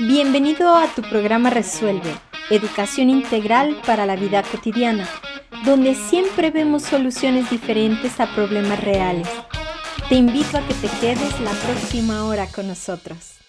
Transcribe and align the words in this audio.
Bienvenido 0.00 0.74
a 0.74 0.88
tu 0.88 1.02
programa 1.02 1.48
Resuelve, 1.48 2.12
educación 2.50 3.08
integral 3.08 3.80
para 3.86 4.04
la 4.04 4.16
vida 4.16 4.42
cotidiana, 4.42 5.08
donde 5.64 5.94
siempre 5.94 6.50
vemos 6.50 6.82
soluciones 6.82 7.48
diferentes 7.48 8.18
a 8.20 8.34
problemas 8.34 8.82
reales. 8.82 9.28
Te 10.08 10.16
invito 10.16 10.58
a 10.58 10.66
que 10.66 10.74
te 10.74 10.88
quedes 11.00 11.40
la 11.40 11.52
próxima 11.52 12.24
hora 12.24 12.46
con 12.48 12.66
nosotros. 12.66 13.41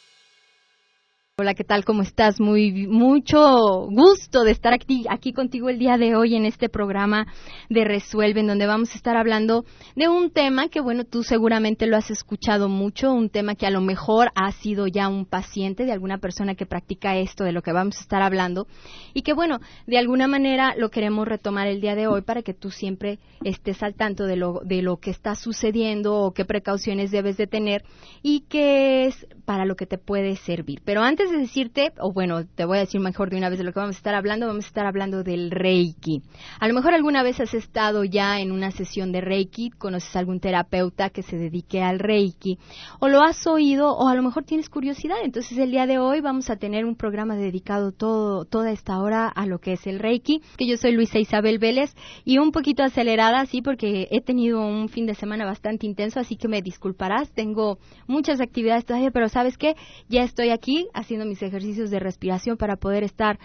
Hola, 1.40 1.56
¿qué 1.56 1.64
tal? 1.64 1.84
¿Cómo 1.84 2.04
estás? 2.04 2.40
Muy 2.40 2.86
mucho 2.86 3.88
gusto 3.88 4.44
de 4.44 4.52
estar 4.52 4.72
aquí, 4.72 5.34
contigo 5.34 5.70
el 5.70 5.80
día 5.80 5.98
de 5.98 6.16
hoy 6.16 6.36
en 6.36 6.46
este 6.46 6.70
programa 6.70 7.26
de 7.72 7.86
Resuelve, 7.86 8.42
en 8.42 8.46
donde 8.46 8.68
vamos 8.68 8.92
a 8.92 8.98
estar 8.98 9.18
hablando 9.18 9.66
de 9.96 10.08
un 10.08 10.30
tema 10.30 10.70
que, 10.70 10.80
bueno, 10.80 11.06
tú 11.06 11.24
seguramente 11.24 11.88
lo 11.88 11.98
has 11.98 12.12
escuchado 12.12 12.70
mucho, 12.70 13.12
un 13.12 13.32
tema 13.32 13.56
que 13.56 13.66
a 13.66 13.72
lo 13.72 13.82
mejor 13.82 14.30
ha 14.36 14.52
sido 14.52 14.86
ya 14.86 15.08
un 15.08 15.26
paciente 15.26 15.86
de 15.86 15.92
alguna 15.92 16.20
persona 16.20 16.54
que 16.54 16.68
practica 16.68 17.18
esto 17.18 17.44
de 17.44 17.52
lo 17.52 17.64
que 17.64 17.72
vamos 17.72 17.98
a 17.98 18.02
estar 18.02 18.22
hablando 18.22 18.68
y 19.16 19.24
que, 19.24 19.34
bueno, 19.34 19.58
de 19.88 19.98
alguna 19.98 20.28
manera 20.28 20.76
lo 20.78 20.92
queremos 20.92 21.28
retomar 21.28 21.66
el 21.66 21.82
día 21.82 21.96
de 21.96 22.06
hoy 22.06 22.22
para 22.22 22.44
que 22.44 22.54
tú 22.54 22.70
siempre 22.70 23.18
estés 23.44 23.82
al 23.82 23.96
tanto 23.96 24.28
de 24.28 24.36
lo, 24.36 24.62
de 24.64 24.84
lo 24.84 24.98
que 24.98 25.10
está 25.10 25.34
sucediendo 25.34 26.14
o 26.14 26.32
qué 26.32 26.46
precauciones 26.46 27.10
debes 27.10 27.38
de 27.38 27.48
tener 27.48 27.84
y 28.22 28.42
qué 28.42 29.08
es 29.08 29.26
para 29.46 29.66
lo 29.66 29.76
que 29.76 29.88
te 29.88 29.98
puede 29.98 30.36
servir. 30.36 30.84
Pero 30.86 31.02
antes 31.02 31.23
de 31.30 31.38
decirte, 31.38 31.94
o 32.00 32.12
bueno, 32.12 32.46
te 32.46 32.66
voy 32.66 32.78
a 32.78 32.82
decir 32.82 33.00
mejor 33.02 33.30
de 33.30 33.38
una 33.38 33.50
vez 33.50 33.58
de 33.58 33.64
lo 33.64 33.74
que 33.74 33.80
vamos 33.80 33.96
a 33.96 34.00
estar 34.00 34.16
hablando, 34.16 34.48
vamos 34.48 34.66
a 34.66 34.68
estar 34.68 34.86
hablando 34.86 35.24
del 35.24 35.52
Reiki. 35.52 36.22
A 36.60 36.68
lo 36.68 36.74
mejor 36.74 36.94
alguna 36.94 37.24
vez 37.24 37.40
has 37.40 37.54
estado 37.54 38.04
ya 38.04 38.40
en 38.40 38.52
una 38.52 38.72
sesión 38.72 39.12
de 39.12 39.22
Reiki, 39.22 39.70
conoces 39.72 40.16
a 40.16 40.20
algún 40.20 40.40
terapeuta 40.40 41.10
que 41.10 41.24
se 41.24 41.38
dedique 41.38 41.82
al 41.82 42.00
Reiki, 42.00 42.58
o 43.00 43.08
lo 43.08 43.22
has 43.22 43.46
oído, 43.48 43.92
o 43.94 44.08
a 44.08 44.16
lo 44.16 44.24
mejor 44.24 44.44
tienes 44.44 44.70
curiosidad. 44.70 45.18
Entonces 45.24 45.58
el 45.58 45.72
día 45.72 45.86
de 45.86 46.00
hoy 46.00 46.22
vamos 46.22 46.50
a 46.50 46.58
tener 46.58 46.86
un 46.86 46.96
programa 46.96 47.36
dedicado 47.36 47.92
todo, 47.92 48.46
toda 48.46 48.72
esta 48.72 49.00
hora 49.02 49.28
a 49.28 49.46
lo 49.46 49.60
que 49.60 49.74
es 49.74 49.88
el 49.88 50.00
Reiki, 50.00 50.42
que 50.58 50.68
yo 50.68 50.78
soy 50.78 50.92
Luisa 50.94 51.20
Isabel 51.20 51.60
Vélez 51.60 51.94
y 52.26 52.38
un 52.38 52.52
poquito 52.52 52.84
acelerada, 52.84 53.46
sí, 53.46 53.62
porque 53.62 54.08
he 54.12 54.22
tenido 54.22 54.66
un 54.66 54.90
fin 54.90 55.06
de 55.06 55.16
semana 55.16 55.46
bastante 55.46 55.86
intenso, 55.86 56.20
así 56.20 56.36
que 56.36 56.48
me 56.48 56.62
disculparás, 56.62 57.32
tengo 57.32 57.78
muchas 58.08 58.42
actividades 58.42 58.86
todavía, 58.86 59.12
pero 59.12 59.30
sabes 59.30 59.58
qué, 59.58 59.76
ya 60.10 60.24
estoy 60.24 60.50
aquí, 60.50 60.88
así 60.94 61.13
haciendo 61.14 61.30
mis 61.30 61.44
ejercicios 61.44 61.92
de 61.92 62.00
respiración 62.00 62.58
para 62.58 62.76
poder 62.76 63.04
estar 63.04 63.40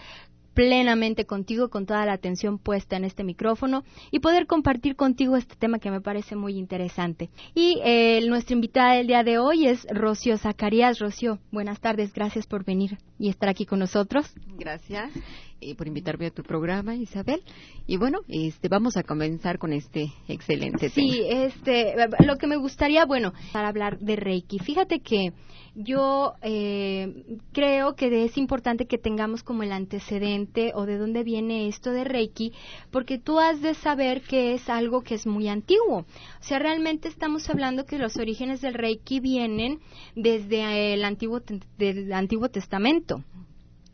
plenamente 0.55 1.25
contigo, 1.25 1.69
con 1.69 1.85
toda 1.85 2.05
la 2.05 2.13
atención 2.13 2.57
puesta 2.57 2.97
en 2.97 3.05
este 3.05 3.23
micrófono 3.23 3.83
y 4.11 4.19
poder 4.19 4.47
compartir 4.47 4.95
contigo 4.95 5.37
este 5.37 5.55
tema 5.55 5.77
que 5.77 5.91
me 5.91 6.01
parece 6.01 6.35
muy 6.35 6.57
interesante. 6.57 7.29
Y 7.53 7.79
eh, 7.85 8.25
nuestra 8.27 8.55
invitada 8.55 8.95
del 8.95 9.07
día 9.07 9.23
de 9.23 9.37
hoy 9.37 9.67
es 9.67 9.85
Rocío 9.91 10.37
Zacarías. 10.37 10.99
Rocío, 10.99 11.37
buenas 11.51 11.79
tardes, 11.79 12.11
gracias 12.11 12.47
por 12.47 12.65
venir 12.65 12.97
y 13.19 13.29
estar 13.29 13.47
aquí 13.47 13.65
con 13.65 13.79
nosotros. 13.79 14.33
Gracias 14.57 15.11
por 15.77 15.87
invitarme 15.87 16.27
a 16.27 16.31
tu 16.31 16.43
programa, 16.43 16.95
Isabel. 16.95 17.41
Y 17.87 17.97
bueno, 17.97 18.19
este, 18.27 18.67
vamos 18.69 18.97
a 18.97 19.03
comenzar 19.03 19.57
con 19.57 19.73
este 19.73 20.11
excelente 20.27 20.89
tema. 20.89 21.11
Sí, 21.11 21.21
este, 21.27 21.95
lo 22.25 22.37
que 22.37 22.47
me 22.47 22.57
gustaría, 22.57 23.05
bueno, 23.05 23.33
para 23.51 23.69
hablar 23.69 23.99
de 23.99 24.15
Reiki. 24.15 24.59
Fíjate 24.59 24.99
que 24.99 25.33
yo 25.75 26.33
eh, 26.41 27.37
creo 27.53 27.95
que 27.95 28.25
es 28.25 28.37
importante 28.37 28.85
que 28.85 28.97
tengamos 28.97 29.43
como 29.43 29.63
el 29.63 29.71
antecedente 29.71 30.71
o 30.75 30.85
de 30.85 30.97
dónde 30.97 31.23
viene 31.23 31.67
esto 31.67 31.91
de 31.91 32.03
Reiki, 32.03 32.53
porque 32.91 33.17
tú 33.17 33.39
has 33.39 33.61
de 33.61 33.73
saber 33.75 34.21
que 34.21 34.53
es 34.53 34.69
algo 34.69 35.01
que 35.01 35.15
es 35.15 35.25
muy 35.25 35.47
antiguo. 35.47 35.99
O 35.99 36.43
sea, 36.43 36.59
realmente 36.59 37.07
estamos 37.07 37.49
hablando 37.49 37.85
que 37.85 37.97
los 37.97 38.17
orígenes 38.17 38.61
del 38.61 38.73
Reiki 38.73 39.19
vienen 39.19 39.79
desde 40.15 40.93
el 40.93 41.03
Antiguo, 41.03 41.41
del 41.77 42.13
Antiguo 42.13 42.49
Testamento. 42.49 43.23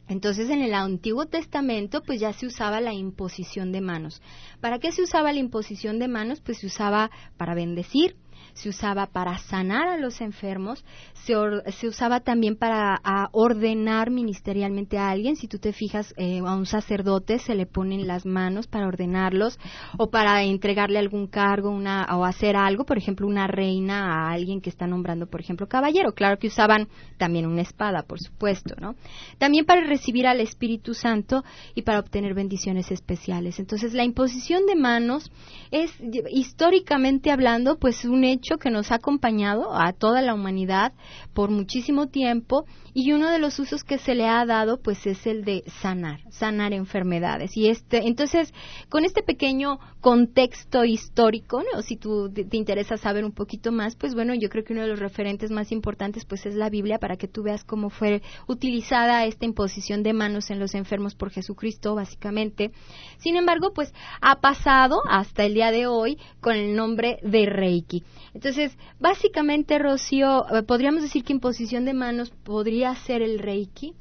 Entonces 0.08 0.50
en 0.50 0.62
el 0.62 0.74
Antiguo 0.74 1.26
Testamento 1.26 2.04
pues 2.04 2.20
ya 2.20 2.34
se 2.34 2.46
usaba 2.46 2.80
la 2.82 2.94
imposición 2.94 3.72
de 3.72 3.82
manos. 3.82 4.22
¿Para 4.62 4.80
qué 4.80 4.92
se 4.92 5.02
usaba 5.02 5.34
la 5.34 5.40
imposición 5.40 6.00
de 6.00 6.08
manos? 6.08 6.42
Pues 6.42 6.60
se 6.60 6.68
usaba 6.68 7.10
para 7.38 7.56
bendecir, 7.56 8.16
se 8.56 8.70
usaba 8.70 9.06
para 9.08 9.38
sanar 9.38 9.90
a 9.90 9.98
los 9.98 10.22
enfermos, 10.22 10.84
se, 11.26 11.34
se 11.74 11.88
usaba 11.88 12.22
también 12.22 12.56
para 12.56 13.02
ordenar 13.34 14.12
ministerialmente 14.12 14.98
a 14.98 15.10
alguien. 15.10 15.36
Si 15.36 15.48
tú 15.48 15.60
te 15.60 15.74
fijas, 15.74 16.14
eh, 16.18 16.40
a 16.40 16.56
un 16.56 16.66
sacerdote 16.66 17.38
se 17.40 17.54
le 17.54 17.66
ponen 17.66 18.08
las 18.08 18.26
manos 18.26 18.68
para 18.68 18.88
ordenarlos 18.88 19.60
o 19.98 20.10
para 20.10 20.44
entregarle 20.44 21.00
algún 21.00 21.28
cargo 21.28 21.70
una, 21.70 22.08
o 22.16 22.24
hacer 22.24 22.56
algo, 22.56 22.86
por 22.86 22.98
ejemplo, 22.98 23.28
una 23.28 23.46
reina 23.46 24.06
a 24.06 24.32
alguien 24.32 24.62
que 24.62 24.70
está 24.70 24.88
nombrando, 24.88 25.28
por 25.28 25.42
ejemplo, 25.42 25.68
caballero. 25.68 26.14
Claro 26.14 26.38
que 26.40 26.48
usaban 26.48 26.88
también 27.18 27.46
una 27.46 27.62
espada, 27.62 28.04
por 28.04 28.20
supuesto, 28.20 28.76
¿no? 28.80 28.96
También 29.38 29.66
para 29.66 29.82
recibir 29.82 30.28
al 30.28 30.40
Espíritu 30.40 30.94
Santo 30.94 31.44
y 31.74 31.82
para 31.82 32.00
obtener 32.00 32.34
bendiciones 32.34 32.90
especiales. 32.90 33.60
Entonces, 33.60 33.94
la 33.94 34.06
imposición 34.06 34.66
de 34.66 34.76
manos 34.76 35.30
es, 35.72 35.92
históricamente 36.32 37.32
hablando, 37.32 37.78
pues 37.78 38.06
un 38.06 38.24
hecho 38.24 38.45
que 38.58 38.70
nos 38.70 38.92
ha 38.92 38.96
acompañado 38.96 39.76
a 39.76 39.92
toda 39.92 40.22
la 40.22 40.34
humanidad 40.34 40.94
por 41.34 41.50
muchísimo 41.50 42.08
tiempo 42.08 42.66
y 42.94 43.12
uno 43.12 43.30
de 43.30 43.40
los 43.40 43.60
usos 43.60 43.84
que 43.84 43.98
se 43.98 44.16
le 44.16 44.28
ha 44.28 44.46
dado 44.46 44.80
pues 44.82 45.06
es 45.06 45.28
el 45.28 45.44
de 45.44 45.64
sanar, 45.82 46.22
sanar 46.30 46.72
enfermedades. 46.72 47.58
Y 47.58 47.68
este, 47.68 48.08
entonces, 48.08 48.54
con 48.88 49.04
este 49.04 49.22
pequeño 49.22 49.80
contexto 50.00 50.86
histórico, 50.86 51.62
si 51.84 51.98
tú 51.98 52.32
te, 52.32 52.56
interesa 52.56 52.96
saber 52.96 53.26
un 53.26 53.34
poquito 53.34 53.72
más, 53.72 53.96
pues 53.96 54.14
bueno, 54.14 54.34
yo 54.34 54.50
creo 54.50 54.64
que 54.64 54.74
uno 54.74 54.84
de 54.84 54.88
los 54.88 55.00
referentes 55.00 55.52
más 55.52 55.72
importantes 55.72 56.26
pues 56.26 56.46
es 56.46 56.56
la 56.56 56.70
Biblia 56.70 57.00
para 57.00 57.18
que 57.18 57.28
tú 57.28 57.44
veas 57.44 57.64
cómo 57.64 57.90
fue 57.90 58.22
utilizada 58.48 59.26
esta 59.26 59.46
imposición 59.46 60.04
de 60.04 60.14
manos 60.14 60.50
en 60.50 60.60
los 60.60 60.76
enfermos 60.76 61.16
por 61.16 61.32
Jesucristo, 61.32 61.96
básicamente. 61.96 62.72
Sin 63.18 63.36
embargo, 63.36 63.74
pues 63.74 63.94
ha 64.22 64.40
pasado 64.40 65.02
hasta 65.10 65.44
el 65.44 65.56
día 65.56 65.72
de 65.72 65.88
hoy 65.88 66.18
con 66.40 66.56
el 66.56 66.76
nombre 66.76 67.18
de 67.24 67.46
Reiki. 67.46 68.04
Entonces, 68.36 68.78
básicamente, 69.00 69.80
Rocío, 69.80 70.46
eh, 70.54 70.62
podríamos 70.64 71.02
decir 71.02 71.24
que 71.24 71.32
imposición 71.32 71.86
de 71.86 71.94
manos 71.94 72.32
podría 72.44 72.90
hacer 72.92 73.22
el 73.22 73.40
Reiki? 73.40 73.94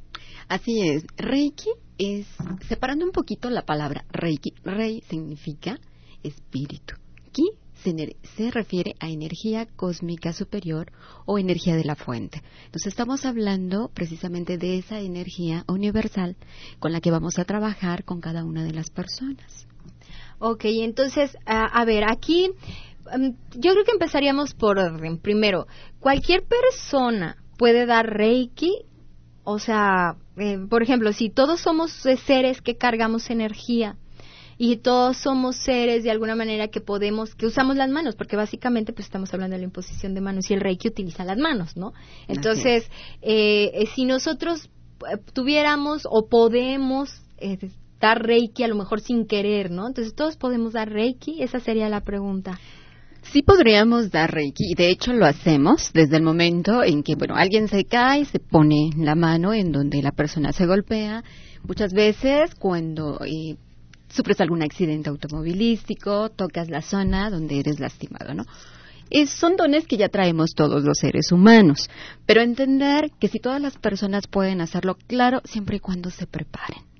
Así 0.49 0.83
es. 0.83 1.05
Reiki 1.17 1.71
es, 1.99 2.27
separando 2.69 3.05
un 3.05 3.13
poquito 3.13 3.49
la 3.49 3.63
palabra 3.63 4.05
Reiki, 4.11 4.53
Rei 4.65 5.03
significa 5.09 5.79
espíritu. 6.25 6.97
Ki 7.31 7.45
se, 7.77 8.17
se, 8.37 8.51
refiere 8.51 8.97
a 8.99 9.09
energía 9.09 9.67
cósmica 9.67 10.33
superior 10.33 10.91
o 11.27 11.39
energía 11.39 11.77
de 11.77 11.85
la 11.85 11.95
fuente. 11.95 12.43
Entonces 12.67 12.89
estamos 12.89 13.25
hablando 13.27 13.89
precisamente 13.95 14.59
de 14.59 14.79
esa 14.79 14.99
energía 14.99 15.65
universal 15.69 16.35
con 16.81 16.91
la 16.91 17.01
que 17.01 17.13
vamos 17.13 17.39
a 17.39 17.45
trabajar 17.45 18.05
con 18.05 18.21
cada 18.21 18.45
una 18.45 18.65
de 18.65 18.73
las 18.73 18.91
personas. 18.91 19.69
Ok, 20.41 20.65
entonces, 20.65 21.37
a 21.47 21.85
ver, 21.85 22.05
aquí 22.11 22.51
yo 23.55 23.73
creo 23.73 23.85
que 23.85 23.93
empezaríamos 23.93 24.55
por 24.55 24.79
orden. 24.79 25.19
Primero, 25.19 25.67
cualquier 26.01 26.45
persona 26.45 27.37
puede 27.57 27.87
dar 27.87 28.07
Reiki, 28.07 28.85
o 29.45 29.59
sea, 29.59 30.17
eh, 30.37 30.59
por 30.69 30.83
ejemplo, 30.83 31.13
si 31.13 31.31
todos 31.31 31.61
somos 31.61 31.93
seres 31.93 32.61
que 32.63 32.77
cargamos 32.77 33.31
energía 33.31 33.97
y 34.57 34.77
todos 34.77 35.17
somos 35.17 35.57
seres 35.57 36.05
de 36.05 36.11
alguna 36.11 36.35
manera 36.35 36.69
que 36.69 36.81
podemos, 36.81 37.35
que 37.35 37.47
usamos 37.47 37.77
las 37.77 37.91
manos, 37.91 38.17
porque 38.17 38.37
básicamente 38.37 38.93
pues 38.93 39.07
estamos 39.07 39.33
hablando 39.35 39.55
de 39.55 39.59
la 39.59 39.65
imposición 39.65 40.15
de 40.15 40.21
manos 40.21 40.51
y 40.51 40.55
el 40.55 40.61
Reiki 40.61 40.89
utiliza 40.89 41.25
las 41.25 41.39
manos, 41.39 41.77
¿no? 41.77 41.93
Entonces, 42.29 42.89
eh, 43.21 43.71
eh, 43.75 43.87
si 43.95 44.05
nosotros 44.05 44.71
tuviéramos 45.33 46.07
o 46.09 46.29
podemos 46.29 47.23
dar 48.01 48.23
Reiki 48.23 48.63
a 48.63 48.69
lo 48.69 48.77
mejor 48.77 49.01
sin 49.01 49.27
querer, 49.27 49.71
¿no? 49.71 49.87
Entonces, 49.87 50.15
todos 50.15 50.37
podemos 50.37 50.73
dar 50.73 50.91
Reiki, 50.91 51.43
esa 51.43 51.61
sería 51.61 51.89
la 51.89 52.01
pregunta. 52.01 52.59
Sí 53.33 53.43
podríamos 53.43 54.11
dar 54.11 54.33
Reiki, 54.33 54.73
y 54.73 54.75
de 54.75 54.91
hecho 54.91 55.13
lo 55.13 55.27
hacemos 55.27 55.93
desde 55.93 56.17
el 56.17 56.23
momento 56.23 56.85
en 56.85 57.03
que, 57.03 57.17
bueno, 57.17 57.35
alguien 57.35 57.69
se 57.69 57.85
cae, 57.85 58.25
se 58.25 58.39
pone 58.39 58.91
la 58.97 59.15
mano 59.15 59.53
en 59.53 59.73
donde 59.73 60.03
la 60.03 60.13
persona 60.13 60.53
se 60.53 60.67
golpea. 60.67 61.25
Muchas 61.67 61.93
veces 61.93 62.55
cuando 62.55 63.21
eh, 63.25 63.57
sufres 64.09 64.41
algún 64.41 64.63
accidente 64.63 65.11
automovilístico, 65.11 66.31
tocas 66.31 66.69
la 66.69 66.83
zona 66.83 67.31
donde 67.31 67.59
eres 67.59 67.81
lastimado, 67.81 68.35
¿no? 68.35 68.45
son 69.27 69.57
dones 69.57 69.87
que 69.87 69.97
ya 69.97 70.09
traemos 70.09 70.55
todos 70.57 70.83
los 70.83 70.99
seres 70.99 71.31
humanos, 71.31 71.89
pero 72.27 72.41
entender 72.41 73.11
que 73.21 73.29
si 73.29 73.39
todas 73.39 73.61
las 73.61 73.77
personas 73.79 74.27
pueden 74.27 74.61
hacerlo, 74.61 74.97
claro, 75.07 75.41
siempre 75.45 75.77
y 75.77 75.81
cuando 75.81 76.11
se 76.11 76.27
preparen. 76.27 76.94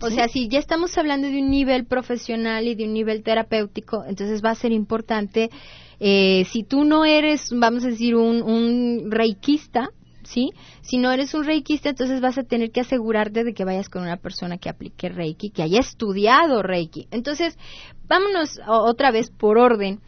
O 0.00 0.10
sea, 0.10 0.28
si 0.28 0.48
ya 0.48 0.58
estamos 0.58 0.96
hablando 0.96 1.28
de 1.28 1.38
un 1.40 1.50
nivel 1.50 1.84
profesional 1.84 2.66
y 2.66 2.74
de 2.74 2.84
un 2.84 2.94
nivel 2.94 3.22
terapéutico, 3.22 4.04
entonces 4.06 4.42
va 4.42 4.50
a 4.50 4.54
ser 4.54 4.72
importante, 4.72 5.50
eh, 5.98 6.46
si 6.50 6.62
tú 6.62 6.84
no 6.84 7.04
eres, 7.04 7.50
vamos 7.52 7.84
a 7.84 7.88
decir, 7.88 8.14
un, 8.14 8.42
un 8.42 9.10
reikista, 9.10 9.90
¿sí? 10.22 10.52
Si 10.80 10.96
no 10.98 11.10
eres 11.10 11.34
un 11.34 11.44
reikista, 11.44 11.90
entonces 11.90 12.20
vas 12.20 12.38
a 12.38 12.44
tener 12.44 12.70
que 12.70 12.80
asegurarte 12.80 13.44
de 13.44 13.52
que 13.52 13.64
vayas 13.64 13.88
con 13.88 14.02
una 14.02 14.16
persona 14.16 14.58
que 14.58 14.68
aplique 14.68 15.08
reiki, 15.08 15.50
que 15.50 15.62
haya 15.62 15.80
estudiado 15.80 16.62
reiki. 16.62 17.06
Entonces, 17.10 17.58
vámonos 18.08 18.58
otra 18.66 19.10
vez 19.10 19.30
por 19.30 19.58
orden. 19.58 20.00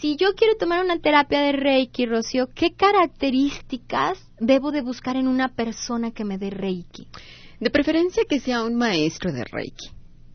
si 0.00 0.16
yo 0.16 0.34
quiero 0.34 0.54
tomar 0.56 0.82
una 0.82 0.98
terapia 0.98 1.40
de 1.40 1.52
Reiki, 1.52 2.06
Rocío, 2.06 2.48
¿qué 2.54 2.70
características 2.72 4.18
debo 4.40 4.70
de 4.70 4.80
buscar 4.80 5.16
en 5.16 5.28
una 5.28 5.48
persona 5.48 6.10
que 6.10 6.24
me 6.24 6.38
dé 6.38 6.50
Reiki? 6.50 7.06
De 7.64 7.70
preferencia 7.70 8.24
que 8.28 8.40
sea 8.40 8.62
un 8.62 8.74
maestro 8.74 9.32
de 9.32 9.42
Reiki. 9.42 9.88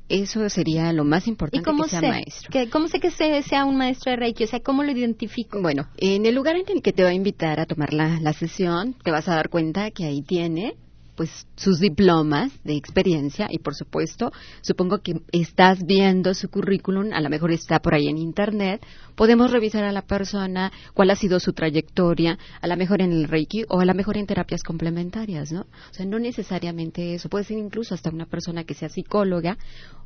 Eso 0.09 0.49
sería 0.49 0.91
lo 0.93 1.03
más 1.03 1.27
importante 1.27 1.59
¿Y 1.61 1.63
cómo 1.63 1.83
que 1.83 1.91
sea 1.91 1.99
sé? 1.99 2.07
maestro. 2.09 2.49
Que, 2.51 2.67
¿Cómo 2.71 2.87
sé 2.87 2.99
que 2.99 3.11
se- 3.11 3.43
sea 3.43 3.65
un 3.65 3.77
maestro 3.77 4.09
de 4.09 4.15
Reiki? 4.15 4.45
O 4.45 4.47
sea, 4.47 4.61
¿cómo 4.61 4.81
lo 4.83 4.91
identifico? 4.91 5.61
Bueno, 5.61 5.87
en 5.97 6.25
el 6.25 6.33
lugar 6.33 6.55
en 6.55 6.63
el 6.67 6.81
que 6.81 6.91
te 6.91 7.03
va 7.03 7.09
a 7.09 7.13
invitar 7.13 7.59
a 7.59 7.67
tomar 7.67 7.93
la, 7.93 8.19
la 8.19 8.33
sesión, 8.33 8.95
te 9.03 9.11
vas 9.11 9.27
a 9.27 9.35
dar 9.35 9.49
cuenta 9.49 9.91
que 9.91 10.05
ahí 10.05 10.23
tiene 10.23 10.73
pues 11.15 11.45
sus 11.57 11.79
diplomas 11.79 12.49
de 12.63 12.77
experiencia 12.77 13.47
y 13.51 13.59
por 13.59 13.75
supuesto, 13.75 14.31
supongo 14.61 14.99
que 15.03 15.19
estás 15.33 15.85
viendo 15.85 16.33
su 16.33 16.49
currículum, 16.49 17.11
a 17.11 17.19
lo 17.19 17.29
mejor 17.29 17.51
está 17.51 17.79
por 17.79 17.93
ahí 17.93 18.07
en 18.07 18.17
internet, 18.17 18.81
podemos 19.19 19.51
revisar 19.51 19.83
a 19.83 19.91
la 19.91 20.03
persona 20.03 20.71
cuál 20.93 21.09
ha 21.09 21.15
sido 21.17 21.41
su 21.41 21.51
trayectoria, 21.51 22.39
a 22.61 22.67
lo 22.67 22.77
mejor 22.77 23.01
en 23.01 23.11
el 23.11 23.27
Reiki 23.27 23.65
o 23.67 23.81
a 23.81 23.85
lo 23.85 23.93
mejor 23.93 24.15
en 24.15 24.25
terapias 24.25 24.63
complementarias, 24.63 25.51
¿no? 25.51 25.63
O 25.63 25.93
sea, 25.93 26.05
no 26.05 26.19
necesariamente 26.19 27.15
eso, 27.15 27.27
puede 27.27 27.43
ser 27.43 27.57
incluso 27.57 27.93
hasta 27.93 28.11
una 28.11 28.27
persona 28.27 28.63
que 28.63 28.75
sea 28.75 28.87
psicóloga 28.87 29.57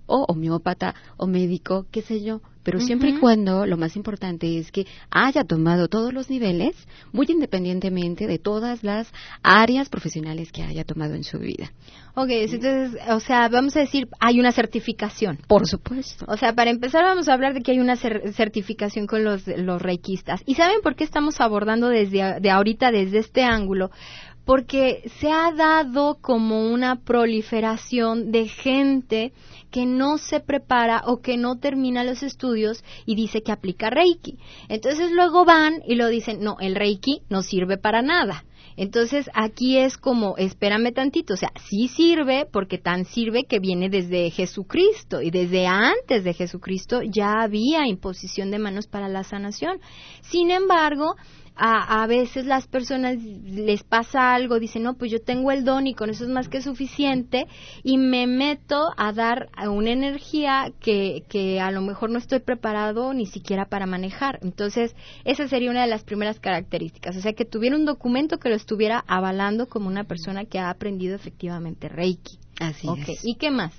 o 0.07 0.25
homeópata 0.27 0.95
o 1.15 1.27
médico, 1.27 1.85
qué 1.91 2.01
sé 2.01 2.23
yo, 2.23 2.41
pero 2.63 2.79
siempre 2.79 3.09
y 3.11 3.19
cuando 3.19 3.67
lo 3.67 3.77
más 3.77 3.95
importante 3.95 4.57
es 4.57 4.71
que 4.71 4.87
haya 5.11 5.43
tomado 5.43 5.89
todos 5.89 6.11
los 6.11 6.31
niveles, 6.31 6.75
muy 7.11 7.27
independientemente 7.29 8.25
de 8.25 8.39
todas 8.39 8.83
las 8.83 9.11
áreas 9.43 9.89
profesionales 9.89 10.51
que 10.51 10.63
haya 10.63 10.85
tomado 10.85 11.13
en 11.13 11.23
su 11.23 11.37
vida. 11.37 11.71
Ok, 12.15 12.27
entonces, 12.29 13.01
o 13.09 13.19
sea, 13.19 13.49
vamos 13.49 13.75
a 13.75 13.79
decir, 13.79 14.07
hay 14.19 14.39
una 14.39 14.51
certificación. 14.51 15.39
Por 15.47 15.65
supuesto. 15.67 16.25
O 16.27 16.37
sea, 16.37 16.53
para 16.53 16.69
empezar 16.69 17.03
vamos 17.03 17.27
a 17.27 17.33
hablar 17.33 17.55
de 17.55 17.61
que 17.61 17.71
hay 17.71 17.79
una 17.79 17.95
cer- 17.95 18.33
certificación 18.33 19.07
con 19.07 19.23
los, 19.23 19.47
los 19.47 19.81
reikistas. 19.81 20.43
¿Y 20.45 20.53
saben 20.53 20.81
por 20.83 20.95
qué 20.95 21.03
estamos 21.05 21.41
abordando 21.41 21.89
desde 21.89 22.21
a- 22.21 22.39
de 22.39 22.51
ahorita, 22.51 22.91
desde 22.91 23.17
este 23.17 23.43
ángulo? 23.43 23.89
Porque 24.45 25.09
se 25.19 25.31
ha 25.31 25.53
dado 25.53 26.17
como 26.21 26.69
una 26.71 26.97
proliferación 26.97 28.31
de 28.31 28.47
gente 28.47 29.31
que 29.71 29.85
no 29.87 30.17
se 30.19 30.39
prepara 30.39 31.01
o 31.07 31.21
que 31.21 31.37
no 31.37 31.57
termina 31.57 32.03
los 32.03 32.21
estudios 32.23 32.83
y 33.05 33.15
dice 33.15 33.41
que 33.41 33.51
aplica 33.51 33.89
Reiki. 33.89 34.37
Entonces 34.69 35.11
luego 35.11 35.45
van 35.45 35.81
y 35.87 35.95
lo 35.95 36.09
dicen, 36.09 36.41
no, 36.43 36.57
el 36.59 36.75
Reiki 36.75 37.21
no 37.29 37.41
sirve 37.41 37.77
para 37.77 38.01
nada. 38.01 38.43
Entonces 38.75 39.29
aquí 39.33 39.77
es 39.77 39.97
como, 39.97 40.35
espérame 40.37 40.93
tantito, 40.93 41.33
o 41.33 41.37
sea, 41.37 41.51
sí 41.69 41.87
sirve 41.87 42.47
porque 42.51 42.77
tan 42.77 43.05
sirve 43.05 43.45
que 43.45 43.59
viene 43.59 43.89
desde 43.89 44.31
Jesucristo 44.31 45.21
y 45.21 45.31
desde 45.31 45.67
antes 45.67 46.23
de 46.23 46.33
Jesucristo 46.33 47.01
ya 47.03 47.41
había 47.41 47.87
imposición 47.87 48.51
de 48.51 48.59
manos 48.59 48.87
para 48.87 49.07
la 49.07 49.23
sanación. 49.23 49.79
Sin 50.21 50.51
embargo, 50.51 51.15
a, 51.55 52.03
a 52.03 52.07
veces 52.07 52.45
las 52.45 52.67
personas 52.67 53.21
les 53.21 53.83
pasa 53.83 54.33
algo, 54.33 54.59
dicen, 54.59 54.83
no, 54.83 54.95
pues 54.95 55.11
yo 55.11 55.19
tengo 55.21 55.51
el 55.51 55.63
don 55.63 55.87
y 55.87 55.93
con 55.93 56.09
eso 56.09 56.23
es 56.23 56.29
más 56.29 56.49
que 56.49 56.61
suficiente 56.61 57.45
y 57.83 57.97
me 57.97 58.27
meto 58.27 58.89
a 58.97 59.11
dar 59.13 59.49
una 59.67 59.91
energía 59.91 60.71
que, 60.79 61.23
que 61.29 61.59
a 61.59 61.71
lo 61.71 61.81
mejor 61.81 62.09
no 62.09 62.17
estoy 62.17 62.39
preparado 62.39 63.13
ni 63.13 63.25
siquiera 63.25 63.65
para 63.65 63.85
manejar. 63.85 64.39
Entonces, 64.41 64.95
esa 65.25 65.47
sería 65.47 65.71
una 65.71 65.81
de 65.81 65.89
las 65.89 66.03
primeras 66.03 66.39
características, 66.39 67.15
o 67.17 67.21
sea, 67.21 67.33
que 67.33 67.45
tuviera 67.45 67.75
un 67.75 67.85
documento 67.85 68.37
que 68.37 68.49
lo 68.49 68.55
estuviera 68.55 69.03
avalando 69.07 69.67
como 69.67 69.87
una 69.87 70.05
persona 70.05 70.45
que 70.45 70.59
ha 70.59 70.69
aprendido 70.69 71.15
efectivamente 71.15 71.89
Reiki. 71.89 72.39
Así 72.59 72.87
es. 73.07 73.25
¿y 73.25 73.35
qué 73.35 73.51
más? 73.51 73.73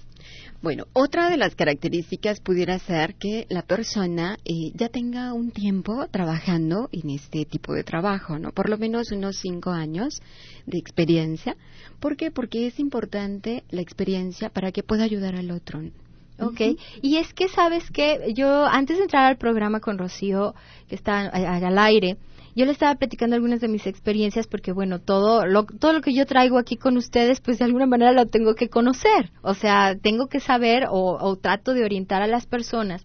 Bueno, 0.64 0.86
otra 0.94 1.28
de 1.28 1.36
las 1.36 1.54
características 1.54 2.40
pudiera 2.40 2.78
ser 2.78 3.16
que 3.16 3.44
la 3.50 3.60
persona 3.60 4.38
eh, 4.46 4.72
ya 4.72 4.88
tenga 4.88 5.34
un 5.34 5.50
tiempo 5.50 6.06
trabajando 6.10 6.88
en 6.90 7.10
este 7.10 7.44
tipo 7.44 7.74
de 7.74 7.84
trabajo, 7.84 8.38
¿no? 8.38 8.50
Por 8.50 8.70
lo 8.70 8.78
menos 8.78 9.12
unos 9.12 9.36
cinco 9.36 9.72
años 9.72 10.22
de 10.64 10.78
experiencia. 10.78 11.54
¿Por 12.00 12.16
qué? 12.16 12.30
Porque 12.30 12.66
es 12.66 12.80
importante 12.80 13.62
la 13.68 13.82
experiencia 13.82 14.48
para 14.48 14.72
que 14.72 14.82
pueda 14.82 15.04
ayudar 15.04 15.36
al 15.36 15.50
otro. 15.50 15.82
Ok, 16.40 16.62
y 17.02 17.18
es 17.18 17.34
que 17.34 17.48
sabes 17.48 17.90
que 17.90 18.32
yo 18.34 18.64
antes 18.64 18.96
de 18.96 19.02
entrar 19.02 19.26
al 19.26 19.36
programa 19.36 19.80
con 19.80 19.98
Rocío, 19.98 20.54
que 20.88 20.94
está 20.94 21.28
al 21.28 21.78
aire, 21.78 22.16
yo 22.54 22.64
le 22.64 22.72
estaba 22.72 22.94
platicando 22.94 23.36
algunas 23.36 23.60
de 23.60 23.68
mis 23.68 23.86
experiencias 23.86 24.46
porque 24.46 24.72
bueno, 24.72 25.00
todo 25.00 25.46
lo, 25.46 25.64
todo 25.64 25.92
lo 25.92 26.00
que 26.00 26.14
yo 26.14 26.26
traigo 26.26 26.58
aquí 26.58 26.76
con 26.76 26.96
ustedes, 26.96 27.40
pues 27.40 27.58
de 27.58 27.64
alguna 27.64 27.86
manera 27.86 28.12
lo 28.12 28.26
tengo 28.26 28.54
que 28.54 28.68
conocer, 28.68 29.30
o 29.42 29.54
sea, 29.54 29.96
tengo 30.00 30.28
que 30.28 30.40
saber 30.40 30.84
o, 30.90 31.18
o 31.20 31.36
trato 31.36 31.74
de 31.74 31.84
orientar 31.84 32.22
a 32.22 32.26
las 32.26 32.46
personas. 32.46 33.04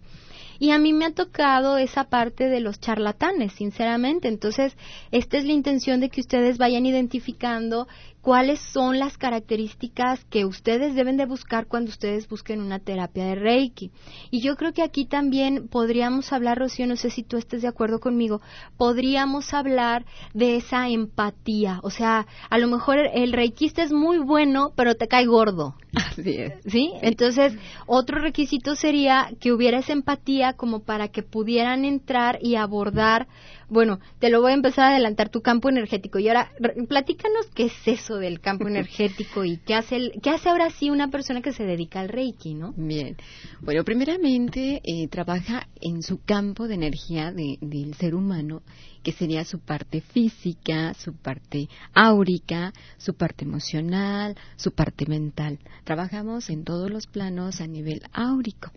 Y 0.62 0.72
a 0.72 0.78
mí 0.78 0.92
me 0.92 1.06
ha 1.06 1.14
tocado 1.14 1.78
esa 1.78 2.04
parte 2.04 2.50
de 2.50 2.60
los 2.60 2.80
charlatanes, 2.80 3.54
sinceramente. 3.54 4.28
Entonces, 4.28 4.76
esta 5.10 5.38
es 5.38 5.46
la 5.46 5.54
intención 5.54 6.00
de 6.00 6.10
que 6.10 6.20
ustedes 6.20 6.58
vayan 6.58 6.84
identificando 6.84 7.88
cuáles 8.20 8.60
son 8.60 8.98
las 8.98 9.16
características 9.16 10.24
que 10.26 10.44
ustedes 10.44 10.94
deben 10.94 11.16
de 11.16 11.26
buscar 11.26 11.66
cuando 11.66 11.90
ustedes 11.90 12.28
busquen 12.28 12.60
una 12.60 12.78
terapia 12.78 13.24
de 13.24 13.34
Reiki. 13.34 13.90
Y 14.30 14.40
yo 14.40 14.56
creo 14.56 14.72
que 14.72 14.82
aquí 14.82 15.06
también 15.06 15.68
podríamos 15.68 16.32
hablar, 16.32 16.58
Rocío, 16.58 16.86
no 16.86 16.96
sé 16.96 17.10
si 17.10 17.22
tú 17.22 17.36
estés 17.36 17.62
de 17.62 17.68
acuerdo 17.68 18.00
conmigo, 18.00 18.40
podríamos 18.76 19.54
hablar 19.54 20.04
de 20.34 20.56
esa 20.56 20.88
empatía. 20.88 21.80
O 21.82 21.90
sea, 21.90 22.26
a 22.48 22.58
lo 22.58 22.68
mejor 22.68 22.98
el 22.98 23.32
reikista 23.32 23.82
es 23.82 23.92
muy 23.92 24.18
bueno, 24.18 24.72
pero 24.76 24.94
te 24.94 25.08
cae 25.08 25.26
gordo. 25.26 25.74
Así 25.94 26.36
es. 26.36 26.54
¿Sí? 26.66 26.92
Entonces, 27.02 27.54
otro 27.86 28.20
requisito 28.20 28.76
sería 28.76 29.30
que 29.40 29.52
hubiera 29.52 29.78
esa 29.78 29.92
empatía 29.92 30.52
como 30.52 30.80
para 30.80 31.08
que 31.08 31.22
pudieran 31.22 31.84
entrar 31.84 32.38
y 32.42 32.56
abordar, 32.56 33.28
bueno, 33.70 34.00
te 34.18 34.28
lo 34.30 34.40
voy 34.40 34.50
a 34.52 34.54
empezar 34.54 34.84
a 34.84 34.90
adelantar, 34.90 35.28
tu 35.30 35.40
campo 35.40 35.68
energético. 35.68 36.18
Y 36.18 36.28
ahora, 36.28 36.50
platícanos 36.88 37.46
qué 37.54 37.66
es 37.66 37.72
eso 37.86 38.16
del 38.16 38.40
campo 38.40 38.68
energético 38.68 39.44
y 39.44 39.56
qué 39.58 39.74
hace, 39.74 39.96
el- 39.96 40.12
qué 40.22 40.30
hace 40.30 40.48
ahora 40.48 40.70
sí 40.70 40.90
una 40.90 41.08
persona 41.08 41.40
que 41.40 41.52
se 41.52 41.64
dedica 41.64 42.00
al 42.00 42.08
Reiki, 42.08 42.54
¿no? 42.54 42.74
Bien. 42.76 43.16
Bueno, 43.62 43.84
primeramente 43.84 44.80
eh, 44.84 45.08
trabaja 45.08 45.68
en 45.80 46.02
su 46.02 46.20
campo 46.22 46.68
de 46.68 46.74
energía 46.74 47.32
de- 47.32 47.58
del 47.60 47.94
ser 47.94 48.14
humano, 48.14 48.62
que 49.02 49.12
sería 49.12 49.44
su 49.44 49.60
parte 49.60 50.00
física, 50.02 50.92
su 50.94 51.14
parte 51.14 51.68
áurica, 51.94 52.72
su 52.98 53.14
parte 53.14 53.44
emocional, 53.44 54.36
su 54.56 54.72
parte 54.72 55.06
mental. 55.06 55.58
Trabajamos 55.84 56.50
en 56.50 56.64
todos 56.64 56.90
los 56.90 57.06
planos 57.06 57.60
a 57.60 57.66
nivel 57.66 58.02
áurico. 58.12 58.70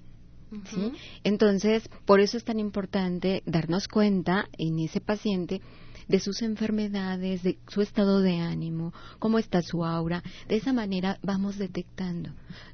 ¿Sí? 0.70 0.92
Entonces, 1.24 1.90
por 2.06 2.20
eso 2.20 2.38
es 2.38 2.44
tan 2.44 2.60
importante 2.60 3.44
darnos 3.46 3.88
cuenta 3.88 4.48
en 4.58 4.80
ese 4.80 5.02
paciente 5.02 5.62
de 6.08 6.20
sus 6.20 6.42
enfermedades, 6.42 7.44
de 7.44 7.58
su 7.68 7.82
estado 7.82 8.22
de 8.22 8.40
ánimo, 8.40 8.94
cómo 9.20 9.40
está 9.40 9.62
su 9.62 9.86
aura. 9.86 10.24
De 10.48 10.56
esa 10.58 10.74
manera 10.74 11.20
vamos 11.22 11.58
detectando, 11.58 12.32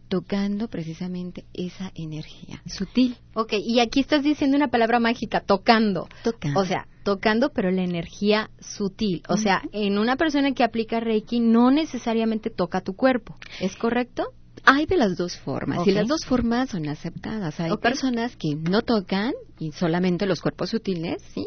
tocando 0.08 0.68
precisamente 0.68 1.46
esa 1.54 1.92
energía 1.96 2.62
sutil. 2.66 3.18
Ok, 3.34 3.54
y 3.54 3.80
aquí 3.80 4.00
estás 4.00 4.24
diciendo 4.24 4.58
una 4.58 4.70
palabra 4.70 5.00
mágica, 5.00 5.42
tocando. 5.42 6.08
Tocando. 6.24 6.60
O 6.60 6.66
sea, 6.66 6.88
tocando, 7.04 7.50
pero 7.50 7.72
la 7.72 7.84
energía 7.84 8.50
sutil. 8.60 9.24
O 9.28 9.38
sea, 9.38 9.62
en 9.72 9.98
una 9.98 10.16
persona 10.16 10.54
que 10.54 10.64
aplica 10.64 11.00
Reiki 11.00 11.40
no 11.40 11.72
necesariamente 11.72 12.50
toca 12.50 12.82
tu 12.82 12.96
cuerpo. 12.96 13.36
¿Es 13.60 13.76
correcto? 13.76 14.34
Hay 14.66 14.86
de 14.86 14.98
las 14.98 15.18
dos 15.18 15.38
formas 15.38 15.88
y 15.88 15.92
las 15.92 16.08
dos 16.08 16.26
formas 16.26 16.70
son 16.70 16.88
aceptadas. 16.88 17.60
Hay 17.60 17.76
personas 17.78 18.36
que 18.36 18.56
no 18.56 18.82
tocan 18.82 19.34
y 19.60 19.72
solamente 19.72 20.26
los 20.26 20.42
cuerpos 20.42 20.70
sutiles, 20.70 21.22
¿sí? 21.34 21.46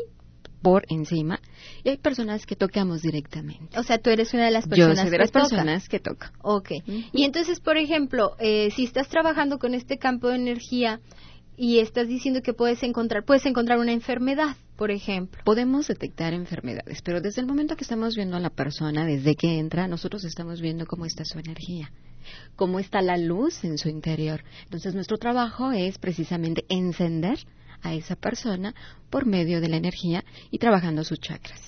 Por 0.63 0.85
encima. 0.89 1.41
Y 1.83 1.89
hay 1.89 1.97
personas 1.97 2.47
que 2.47 2.55
tocamos 2.55 3.03
directamente. 3.03 3.77
O 3.79 3.83
sea, 3.83 3.99
tú 3.99 4.11
eres 4.11 4.33
una 4.33 4.45
de 4.45 4.53
las 4.53 4.65
Yo 4.65 4.71
personas 4.71 4.99
soy 4.99 5.11
de 5.11 5.11
que 5.11 5.19
las 5.19 5.33
toca. 5.33 5.49
personas 5.49 5.89
que 5.89 5.99
tocan. 5.99 6.31
Ok. 6.43 6.71
Y 7.13 7.25
entonces, 7.25 7.59
por 7.61 7.77
ejemplo, 7.77 8.37
eh, 8.39 8.71
si 8.77 8.85
estás 8.85 9.09
trabajando 9.09 9.59
con 9.59 9.75
este 9.75 9.99
campo 9.99 10.29
de 10.29 10.37
energía 10.37 11.01
y 11.57 11.81
estás 11.81 12.07
diciendo 12.09 12.43
que 12.43 12.55
puedes 12.55 12.83
encontrar, 12.85 13.25
puedes 13.25 13.45
encontrar 13.45 13.79
una 13.79 13.93
enfermedad, 13.93 14.57
por 14.77 14.91
ejemplo. 14.93 15.43
Podemos 15.45 15.89
detectar 15.89 16.33
enfermedades, 16.33 17.03
pero 17.03 17.21
desde 17.21 17.41
el 17.41 17.47
momento 17.49 17.77
que 17.77 17.83
estamos 17.85 18.15
viendo 18.15 18.37
a 18.37 18.41
la 18.41 18.51
persona, 18.51 19.05
desde 19.05 19.35
que 19.35 19.59
entra, 19.59 19.89
nosotros 19.89 20.25
estamos 20.25 20.61
viendo 20.61 20.87
cómo 20.87 21.07
está 21.07 21.25
su 21.25 21.39
energía, 21.41 21.91
cómo 22.57 22.79
está 22.79 23.03
la 23.03 23.17
luz 23.17 23.65
en 23.65 23.79
su 23.79 23.89
interior. 23.89 24.43
Entonces, 24.65 24.95
nuestro 24.95 25.17
trabajo 25.19 25.73
es 25.73 25.99
precisamente 25.99 26.65
encender 26.69 27.39
a 27.83 27.95
esa 27.95 28.17
persona 28.17 28.75
por 29.11 29.27
medio 29.27 29.61
de 29.61 29.69
la 29.69 29.77
energía 29.77 30.25
y 30.51 30.59
trabajando 30.59 31.05
sus 31.05 31.19
chakras. 31.21 31.61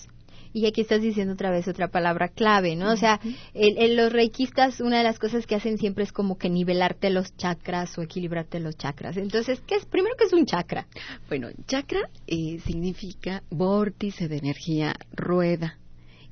Y 0.57 0.67
aquí 0.67 0.83
estás 0.83 1.03
diciendo 1.03 1.33
otra 1.35 1.51
vez 1.51 1.67
otra 1.67 1.89
palabra 1.89 2.29
clave, 2.29 2.77
¿no? 2.77 2.93
O 2.93 2.97
sea, 2.97 3.19
el- 3.55 3.77
el- 3.77 3.97
los 3.97 4.13
reikistas, 4.13 4.79
una 4.81 4.99
de 4.99 5.03
las 5.03 5.19
cosas 5.19 5.49
que 5.49 5.57
hacen 5.57 5.79
siempre 5.79 6.05
es 6.05 6.13
como 6.13 6.39
que 6.39 6.49
nivelarte 6.49 7.11
los 7.11 7.37
chakras 7.37 7.99
o 7.99 8.03
equilibrarte 8.03 8.61
los 8.61 8.77
chakras. 8.77 9.17
Entonces, 9.17 9.61
¿qué 9.67 9.75
es? 9.75 9.85
Primero, 9.85 10.15
¿qué 10.17 10.27
es 10.27 10.33
un 10.33 10.47
chakra? 10.47 10.87
Bueno, 11.29 11.49
chakra 11.67 12.09
eh, 12.29 12.61
significa 12.65 13.43
vórtice 13.51 14.29
de 14.29 14.37
energía, 14.37 14.95
rueda. 15.13 15.77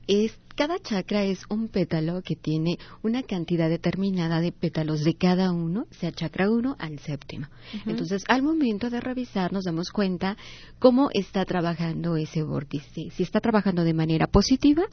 Es 0.07 0.39
cada 0.55 0.79
chakra 0.79 1.25
es 1.25 1.45
un 1.49 1.69
pétalo 1.69 2.23
que 2.23 2.37
tiene 2.37 2.79
una 3.03 3.23
cantidad 3.23 3.69
determinada 3.69 4.41
de 4.41 4.53
pétalos 4.53 5.05
de 5.05 5.15
cada 5.15 5.53
uno, 5.53 5.87
sea 5.91 6.13
chakra 6.13 6.51
1 6.51 6.77
al 6.79 6.99
séptimo. 6.99 7.47
Entonces, 7.87 8.25
al 8.29 8.43
momento 8.43 8.91
de 8.91 9.01
revisar, 9.01 9.53
nos 9.53 9.65
damos 9.65 9.91
cuenta 9.91 10.37
cómo 10.79 11.09
está 11.13 11.45
trabajando 11.45 12.17
ese 12.17 12.43
vórtice, 12.43 13.11
si 13.11 13.23
está 13.23 13.41
trabajando 13.41 13.85
de 13.85 13.95
manera 13.95 14.27
positiva 14.27 14.85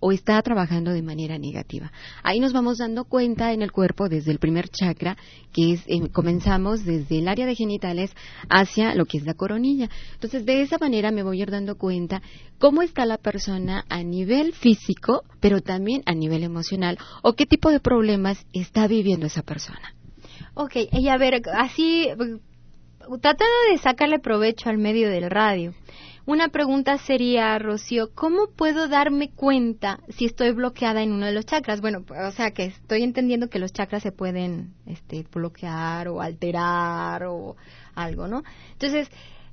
o 0.00 0.12
está 0.12 0.40
trabajando 0.42 0.92
de 0.92 1.02
manera 1.02 1.38
negativa. 1.38 1.92
Ahí 2.22 2.40
nos 2.40 2.52
vamos 2.52 2.78
dando 2.78 3.04
cuenta 3.04 3.52
en 3.52 3.62
el 3.62 3.72
cuerpo 3.72 4.08
desde 4.08 4.32
el 4.32 4.38
primer 4.38 4.68
chakra, 4.68 5.16
que 5.52 5.72
es, 5.72 5.82
eh, 5.86 6.08
comenzamos 6.12 6.84
desde 6.84 7.18
el 7.18 7.28
área 7.28 7.46
de 7.46 7.54
genitales 7.54 8.14
hacia 8.48 8.94
lo 8.94 9.06
que 9.06 9.18
es 9.18 9.24
la 9.24 9.34
coronilla. 9.34 9.88
Entonces, 10.14 10.44
de 10.44 10.62
esa 10.62 10.78
manera 10.78 11.10
me 11.10 11.22
voy 11.22 11.40
a 11.40 11.42
ir 11.42 11.50
dando 11.50 11.76
cuenta 11.76 12.22
cómo 12.58 12.82
está 12.82 13.06
la 13.06 13.18
persona 13.18 13.84
a 13.88 14.02
nivel 14.02 14.52
físico, 14.52 15.05
pero 15.40 15.60
también 15.60 16.02
a 16.06 16.14
nivel 16.14 16.42
emocional, 16.42 16.98
o 17.22 17.34
qué 17.34 17.46
tipo 17.46 17.70
de 17.70 17.80
problemas 17.80 18.46
está 18.52 18.86
viviendo 18.86 19.26
esa 19.26 19.42
persona. 19.42 19.94
Ok, 20.54 20.76
y 20.92 21.08
a 21.08 21.16
ver, 21.18 21.42
así, 21.54 22.08
tratando 23.20 23.56
de 23.70 23.78
sacarle 23.78 24.18
provecho 24.18 24.70
al 24.70 24.78
medio 24.78 25.10
del 25.10 25.30
radio, 25.30 25.74
una 26.26 26.48
pregunta 26.48 26.98
sería, 26.98 27.56
Rocío, 27.60 28.10
¿cómo 28.12 28.48
puedo 28.48 28.88
darme 28.88 29.30
cuenta 29.30 30.00
si 30.08 30.24
estoy 30.24 30.50
bloqueada 30.50 31.02
en 31.04 31.12
uno 31.12 31.24
de 31.24 31.32
los 31.32 31.46
chakras? 31.46 31.80
Bueno, 31.80 32.04
o 32.08 32.30
sea 32.32 32.50
que 32.50 32.64
estoy 32.64 33.04
entendiendo 33.04 33.48
que 33.48 33.60
los 33.60 33.72
chakras 33.72 34.02
se 34.02 34.10
pueden 34.10 34.74
este, 34.86 35.24
bloquear 35.32 36.08
o 36.08 36.20
alterar 36.20 37.22
o 37.26 37.54
algo, 37.94 38.26
¿no? 38.26 38.42
Entonces, 38.72 39.08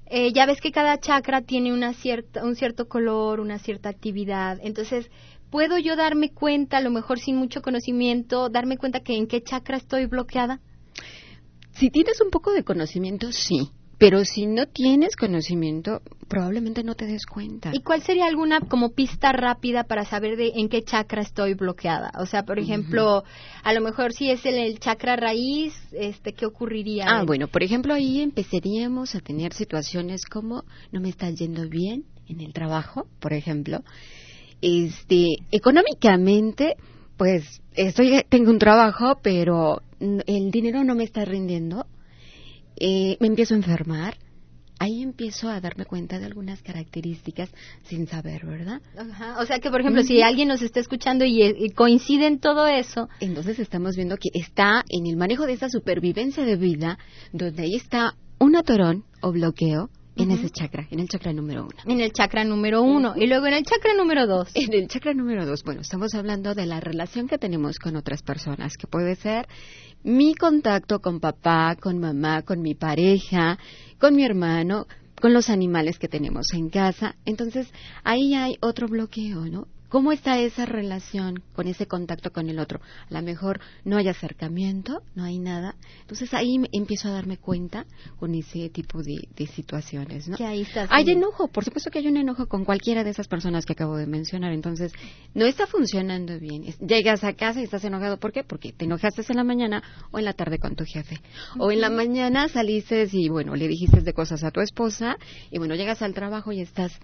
eh, 0.08 0.34
ya 0.34 0.48
ves 0.48 0.62
que 0.62 0.72
cada 0.72 1.00
chakra 1.00 1.42
tiene 1.42 1.72
una 1.72 1.94
cierta, 1.94 2.44
un 2.44 2.56
cierto 2.56 2.88
color, 2.88 3.40
una 3.40 3.60
cierta 3.60 3.90
actividad. 3.90 4.58
Entonces, 4.64 5.12
¿puedo 5.54 5.78
yo 5.78 5.96
darme 5.96 6.32
cuenta, 6.32 6.78
a 6.78 6.82
lo 6.82 6.90
mejor 6.90 7.20
sin 7.20 7.36
mucho 7.36 7.62
conocimiento, 7.62 8.50
darme 8.50 8.76
cuenta 8.76 9.02
que 9.02 9.16
en 9.16 9.28
qué 9.28 9.44
chakra 9.44 9.78
estoy 9.78 10.08
bloqueada? 10.08 10.60
Si 11.74 11.92
tienes 11.92 12.20
un 12.22 12.32
poco 12.32 12.52
de 12.54 12.64
conocimiento, 12.64 13.32
sí. 13.32 13.70
Pero 14.00 14.26
si 14.26 14.48
no 14.48 14.66
tienes 14.66 15.16
conocimiento, 15.16 16.02
probablemente 16.28 16.84
no 16.84 16.96
te 16.96 17.06
des 17.06 17.28
cuenta. 17.28 17.70
¿Y 17.72 17.82
cuál 17.84 18.02
sería 18.02 18.26
alguna 18.26 18.62
como 18.62 18.94
pista 18.94 19.32
rápida 19.32 19.84
para 19.84 20.06
saber 20.06 20.38
de 20.38 20.54
en 20.56 20.70
qué 20.70 20.82
chakra 20.82 21.22
estoy 21.22 21.54
bloqueada? 21.54 22.12
O 22.18 22.26
sea, 22.26 22.46
por 22.46 22.58
ejemplo, 22.58 23.24
a 23.64 23.74
lo 23.74 23.82
mejor 23.82 24.12
si 24.12 24.32
es 24.32 24.44
el, 24.48 24.56
el, 24.56 24.80
chakra 24.80 25.16
raíz, 25.18 25.76
este, 25.92 26.34
¿qué 26.34 26.48
ocurriría? 26.48 27.06
Ah, 27.08 27.26
bueno, 27.26 27.48
por 27.48 27.62
ejemplo, 27.62 27.94
ahí 27.94 28.22
empezaríamos 28.22 29.14
a 29.14 29.20
tener 29.20 29.54
situaciones 29.54 30.26
como 30.26 30.64
no 30.92 31.00
me 31.00 31.10
está 31.10 31.30
yendo 31.30 31.70
bien 31.70 32.06
en 32.28 32.42
el 32.42 32.54
trabajo, 32.54 33.06
por 33.20 33.34
ejemplo. 33.34 33.84
Este, 34.66 35.36
económicamente, 35.52 36.76
pues 37.18 37.62
estoy 37.76 38.24
tengo 38.30 38.50
un 38.50 38.60
trabajo, 38.60 39.20
pero 39.22 39.82
el 40.00 40.52
dinero 40.52 40.84
no 40.84 40.96
me 40.96 41.04
está 41.04 41.26
rindiendo 41.26 41.86
eh, 42.76 43.18
me 43.20 43.28
empiezo 43.28 43.54
a 43.54 43.58
enfermar, 43.58 44.18
ahí 44.80 45.02
empiezo 45.02 45.48
a 45.48 45.62
darme 45.62 45.86
cuenta 45.86 46.20
de 46.20 46.26
algunas 46.26 46.62
características 46.62 47.50
sin 47.84 48.08
saber, 48.08 48.46
¿verdad? 48.46 48.82
Ajá. 48.98 49.40
O 49.40 49.46
sea 49.46 49.60
que, 49.60 49.70
por 49.70 49.82
ejemplo, 49.82 50.04
si 50.04 50.22
alguien 50.22 50.48
nos 50.48 50.62
está 50.62 50.80
escuchando 50.80 51.24
y, 51.26 51.70
coincide 51.76 52.28
en 52.28 52.40
todo 52.40 52.68
eso. 52.68 53.10
Entonces 53.20 53.60
estamos 53.60 53.96
viendo 53.96 54.18
que 54.18 54.30
está 54.34 54.84
en 54.90 55.06
el 55.06 55.18
manejo 55.18 55.46
de 55.46 55.54
esa 55.54 55.70
supervivencia 55.70 56.44
de 56.44 56.56
vida, 56.56 56.98
donde 57.32 57.64
ahí 57.64 57.76
está 57.76 58.16
un 58.40 58.56
atorón 58.56 59.06
o 59.22 59.32
bloqueo. 59.32 59.90
En 60.16 60.32
ese 60.32 60.50
chakra, 60.50 60.88
en 60.92 61.00
el 61.00 61.08
chakra 61.08 61.34
número 61.34 61.64
uno. 61.64 61.76
En 61.86 62.00
el 62.00 62.12
chakra 62.12 62.44
número 62.44 62.84
uno. 62.84 63.14
Y 63.16 63.26
luego 63.28 63.48
en 63.48 63.54
el 63.54 63.64
chakra 63.64 63.94
número 63.96 64.28
dos. 64.28 64.50
En 64.54 64.74
el 64.74 64.88
chakra 64.88 65.14
número 65.14 65.46
dos, 65.46 65.64
bueno, 65.64 65.82
estamos 65.82 66.14
hablando 66.14 66.54
de 66.54 66.66
la 66.68 66.80
relación 66.80 67.28
que 67.28 67.38
tenemos 67.38 67.80
con 67.80 67.96
otras 67.96 68.22
personas, 68.22 68.78
que 68.78 68.86
puede 68.86 69.16
ser 69.16 69.48
mi 70.04 70.36
contacto 70.36 71.00
con 71.00 71.20
papá, 71.20 71.76
con 71.80 72.00
mamá, 72.00 72.44
con 72.44 72.62
mi 72.62 72.76
pareja, 72.76 73.58
con 74.00 74.16
mi 74.16 74.24
hermano, 74.24 74.86
con 75.20 75.34
los 75.34 75.50
animales 75.50 75.98
que 75.98 76.08
tenemos 76.08 76.48
en 76.54 76.70
casa. 76.70 77.16
Entonces, 77.26 77.72
ahí 78.04 78.36
hay 78.36 78.58
otro 78.62 78.88
bloqueo, 78.88 79.46
¿no? 79.46 79.68
¿Cómo 79.94 80.12
está 80.12 80.40
esa 80.40 80.66
relación 80.66 81.44
con 81.54 81.68
ese 81.68 81.86
contacto 81.86 82.32
con 82.32 82.50
el 82.50 82.58
otro? 82.58 82.82
A 83.12 83.14
lo 83.14 83.22
mejor 83.22 83.60
no 83.86 83.98
hay 83.98 84.08
acercamiento, 84.08 85.04
no 85.14 85.24
hay 85.24 85.38
nada. 85.38 85.76
Entonces 86.02 86.34
ahí 86.34 86.60
empiezo 86.72 87.10
a 87.10 87.12
darme 87.12 87.38
cuenta 87.38 87.86
con 88.18 88.34
ese 88.34 88.72
tipo 88.72 89.04
de, 89.04 89.28
situaciones, 89.46 90.28
¿no? 90.28 90.36
Que 90.36 90.46
ahí 90.46 90.62
está, 90.62 90.88
Hay 90.90 91.08
enojo, 91.12 91.48
por 91.48 91.64
supuesto 91.64 91.92
que 91.92 92.00
hay 92.00 92.08
un 92.08 92.18
enojo 92.18 92.48
con 92.48 92.66
cualquiera 92.66 93.04
de 93.04 93.12
esas 93.12 93.28
personas 93.28 93.68
que 93.68 93.74
acabo 93.74 93.96
de 93.96 94.08
mencionar. 94.08 94.52
Entonces 94.52 94.94
no 95.36 95.46
está 95.46 95.68
funcionando 95.68 96.40
bien. 96.40 96.64
Llegas 96.80 97.24
a 97.24 97.34
casa 97.34 97.62
y 97.62 97.66
estás 97.66 97.84
enojado. 97.84 98.18
¿Por 98.18 98.32
qué? 98.32 98.44
Porque 98.44 98.74
te 98.74 98.86
enojaste 98.86 99.22
en 99.30 99.38
la 99.38 99.44
mañana 99.44 99.84
o 100.10 100.18
en 100.18 100.26
la 100.26 100.34
tarde 100.34 100.58
con 100.58 100.76
tu 100.76 100.86
jefe. 100.86 101.22
O 101.60 101.72
en 101.72 101.82
la 101.82 101.92
mañana 101.92 102.50
saliste 102.50 103.08
y, 103.12 103.30
bueno, 103.30 103.56
le 103.56 103.68
dijiste 103.68 104.02
de 104.02 104.14
cosas 104.14 104.44
a 104.44 104.50
tu 104.50 104.60
esposa 104.60 105.18
y, 105.52 105.60
bueno, 105.60 105.76
llegas 105.76 106.02
al 106.02 106.16
trabajo 106.16 106.52
y 106.52 106.62
estás 106.62 107.00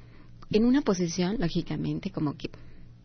en 0.50 0.66
una 0.66 0.82
posición, 0.82 1.36
lógicamente, 1.38 2.10
como 2.10 2.34
que 2.36 2.50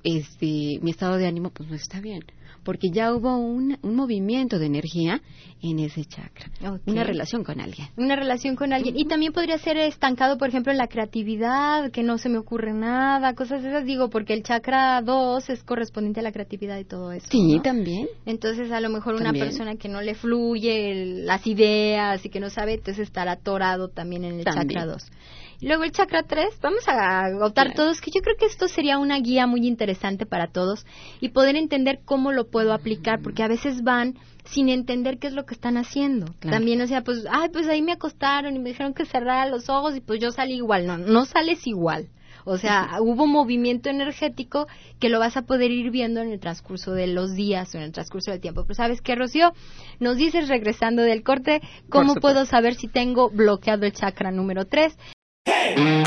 este, 0.05 0.79
mi 0.83 0.91
estado 0.91 1.17
de 1.17 1.27
ánimo 1.27 1.51
pues 1.51 1.69
no 1.69 1.75
está 1.75 2.01
bien, 2.01 2.25
porque 2.63 2.91
ya 2.91 3.13
hubo 3.15 3.37
un, 3.37 3.79
un 3.83 3.97
movimiento 3.97 4.59
de 4.59 4.67
energía 4.67 5.23
en 5.63 5.79
ese 5.79 6.05
chakra, 6.05 6.51
una 6.87 7.05
relación 7.05 7.43
con 7.43 7.61
alguien. 7.61 7.89
Una 7.97 8.17
relación 8.17 8.55
con 8.55 8.73
alguien. 8.73 8.99
Y 8.99 9.07
también 9.07 9.33
podría 9.33 9.57
ser 9.59 9.79
estancado, 9.79 10.37
por 10.37 10.49
ejemplo, 10.49 10.73
en 10.73 10.79
la 10.79 10.89
creatividad, 10.89 11.91
que 11.91 12.03
no 12.03 12.19
se 12.19 12.29
me 12.29 12.37
ocurre 12.37 12.75
nada, 12.75 13.35
cosas 13.35 13.65
esas, 13.65 13.87
digo, 13.87 14.11
porque 14.11 14.35
el 14.35 14.43
chakra 14.43 15.01
2 15.01 15.49
es 15.49 15.63
correspondiente 15.63 16.21
a 16.21 16.23
la 16.23 16.33
creatividad 16.33 16.79
y 16.79 16.85
todo 16.85 17.13
eso. 17.13 17.27
Sí, 17.31 17.61
también. 17.63 18.09
Entonces, 18.27 18.71
a 18.73 18.81
lo 18.81 18.91
mejor 18.91 19.15
una 19.15 19.33
persona 19.33 19.77
que 19.77 19.89
no 19.89 20.03
le 20.03 20.15
fluye 20.15 21.23
las 21.25 21.47
ideas 21.47 22.25
y 22.25 22.29
que 22.29 22.41
no 22.41 22.51
sabe, 22.51 22.75
entonces 22.75 23.07
estará 23.07 23.33
atorado 23.33 23.89
también 23.89 24.25
en 24.25 24.41
el 24.41 24.45
chakra 24.45 24.85
2. 24.85 25.03
Luego 25.61 25.85
el 25.85 25.93
chakra 25.93 26.23
3, 26.23 26.59
vamos 26.61 26.89
a 26.89 27.25
agotar 27.25 27.75
todos, 27.75 28.01
que 28.01 28.11
yo 28.11 28.21
creo 28.21 28.37
que 28.37 28.47
esto 28.47 28.69
sería 28.69 28.99
una 28.99 29.19
guía 29.19 29.47
muy 29.47 29.67
interesante 29.67 30.27
para 30.27 30.49
todos 30.49 30.87
y 31.21 31.31
poder 31.31 31.57
entender 31.57 32.01
cómo 32.05 32.33
lo 32.33 32.49
puedo 32.51 32.73
aplicar, 32.73 33.21
porque 33.23 33.43
a 33.43 33.49
veces 33.49 33.83
van 33.83 34.15
sin 34.45 34.69
entender 34.69 35.19
qué 35.19 35.29
es 35.29 35.33
lo 35.33 35.47
que 35.47 35.55
están 35.55 35.77
haciendo. 35.77 36.27
También, 36.41 36.81
o 36.83 36.87
sea, 36.87 37.03
pues, 37.03 37.25
ay, 37.31 37.49
pues 37.51 37.67
ahí 37.67 37.83
me 37.83 37.93
acostaron 37.93 38.55
y 38.57 38.59
me 38.59 38.71
dijeron 38.71 38.95
que 38.95 39.07
cerrara 39.07 39.47
los 39.47 39.69
ojos 39.69 39.97
y 39.97 40.01
pues 40.01 40.21
yo 40.21 40.31
salí 40.31 40.55
igual. 40.57 40.87
No, 40.87 40.99
no 40.99 41.25
sales 41.25 41.67
igual. 41.67 42.09
O 42.45 42.59
sea, 42.59 42.91
hubo 43.01 43.27
movimiento 43.27 43.89
energético 43.89 44.67
que 45.01 45.09
lo 45.09 45.19
vas 45.19 45.37
a 45.37 45.43
poder 45.43 45.71
ir 45.71 45.91
viendo 45.91 46.21
en 46.21 46.31
el 46.31 46.41
transcurso 46.41 46.93
de 46.93 47.07
los 47.07 47.35
días 47.35 47.75
o 47.75 47.79
en 47.79 47.85
el 47.85 47.93
transcurso 47.93 48.31
del 48.31 48.41
tiempo. 48.41 48.65
Pero 48.65 48.75
¿sabes 48.75 49.01
qué, 49.01 49.15
Rocío? 49.15 49.53
Nos 49.99 50.17
dices, 50.17 50.49
regresando 50.49 51.03
del 51.03 51.23
corte, 51.23 51.63
¿cómo 51.89 52.15
puedo 52.15 52.45
saber 52.45 52.75
si 52.75 52.89
tengo 52.89 53.31
bloqueado 53.31 53.87
el 53.87 53.93
chakra 53.93 54.31
número 54.31 54.67
3? 54.67 54.97
Vamos 55.77 56.07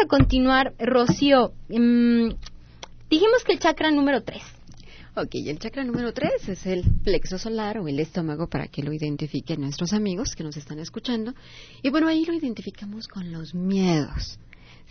a 0.00 0.06
continuar, 0.08 0.74
Rocío. 0.78 1.52
Mm, 1.68 2.30
dijimos 3.10 3.44
que 3.44 3.52
el 3.52 3.58
chakra 3.58 3.90
número 3.90 4.22
3. 4.22 4.42
Ok, 5.16 5.34
el 5.34 5.58
chakra 5.58 5.84
número 5.84 6.14
3 6.14 6.48
es 6.48 6.66
el 6.66 6.84
plexo 7.04 7.36
solar 7.36 7.76
o 7.78 7.88
el 7.88 8.00
estómago 8.00 8.46
para 8.46 8.68
que 8.68 8.82
lo 8.82 8.94
identifiquen 8.94 9.60
nuestros 9.60 9.92
amigos 9.92 10.34
que 10.34 10.42
nos 10.42 10.56
están 10.56 10.78
escuchando. 10.78 11.34
Y 11.82 11.90
bueno, 11.90 12.08
ahí 12.08 12.24
lo 12.24 12.32
identificamos 12.32 13.08
con 13.08 13.30
los 13.30 13.54
miedos, 13.54 14.38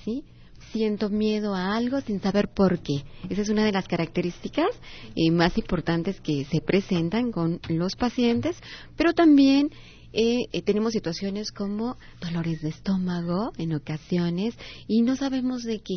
¿sí? 0.04 0.24
Siento 0.72 1.10
miedo 1.10 1.56
a 1.56 1.76
algo 1.76 2.02
sin 2.02 2.22
saber 2.22 2.50
por 2.50 2.80
qué. 2.80 3.04
Esa 3.30 3.42
es 3.42 3.50
una 3.50 3.66
de 3.66 3.72
las 3.72 3.88
características 3.88 4.70
eh, 5.16 5.32
más 5.32 5.58
importantes 5.58 6.22
que 6.22 6.46
se 6.46 6.62
presentan 6.62 7.32
con 7.32 7.60
los 7.70 7.96
pacientes, 7.96 8.58
pero 8.96 9.14
también 9.14 9.70
eh, 10.14 10.48
eh, 10.52 10.62
tenemos 10.62 10.94
situaciones 10.94 11.52
como 11.52 11.98
dolores 12.22 12.62
de 12.62 12.70
estómago 12.70 13.52
en 13.58 13.74
ocasiones 13.74 14.58
y 14.88 15.02
no 15.02 15.16
sabemos 15.16 15.64
de 15.64 15.80
qué. 15.80 15.96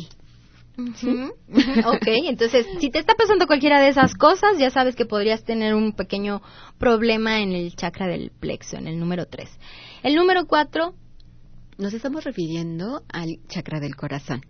ok, 0.77 2.07
entonces 2.27 2.65
si 2.79 2.89
te 2.89 2.99
está 2.99 3.13
pasando 3.15 3.45
cualquiera 3.45 3.81
de 3.81 3.89
esas 3.89 4.15
cosas, 4.15 4.57
ya 4.57 4.69
sabes 4.69 4.95
que 4.95 5.05
podrías 5.05 5.43
tener 5.43 5.75
un 5.75 5.93
pequeño 5.93 6.41
problema 6.77 7.41
en 7.41 7.51
el 7.51 7.75
chakra 7.75 8.07
del 8.07 8.31
plexo, 8.31 8.77
en 8.77 8.87
el 8.87 8.99
número 8.99 9.25
3. 9.25 9.49
El 10.03 10.15
número 10.15 10.47
4 10.47 10.93
nos 11.77 11.93
estamos 11.93 12.23
refiriendo 12.23 13.03
al 13.11 13.39
chakra 13.47 13.79
del 13.79 13.95
corazón. 13.95 14.41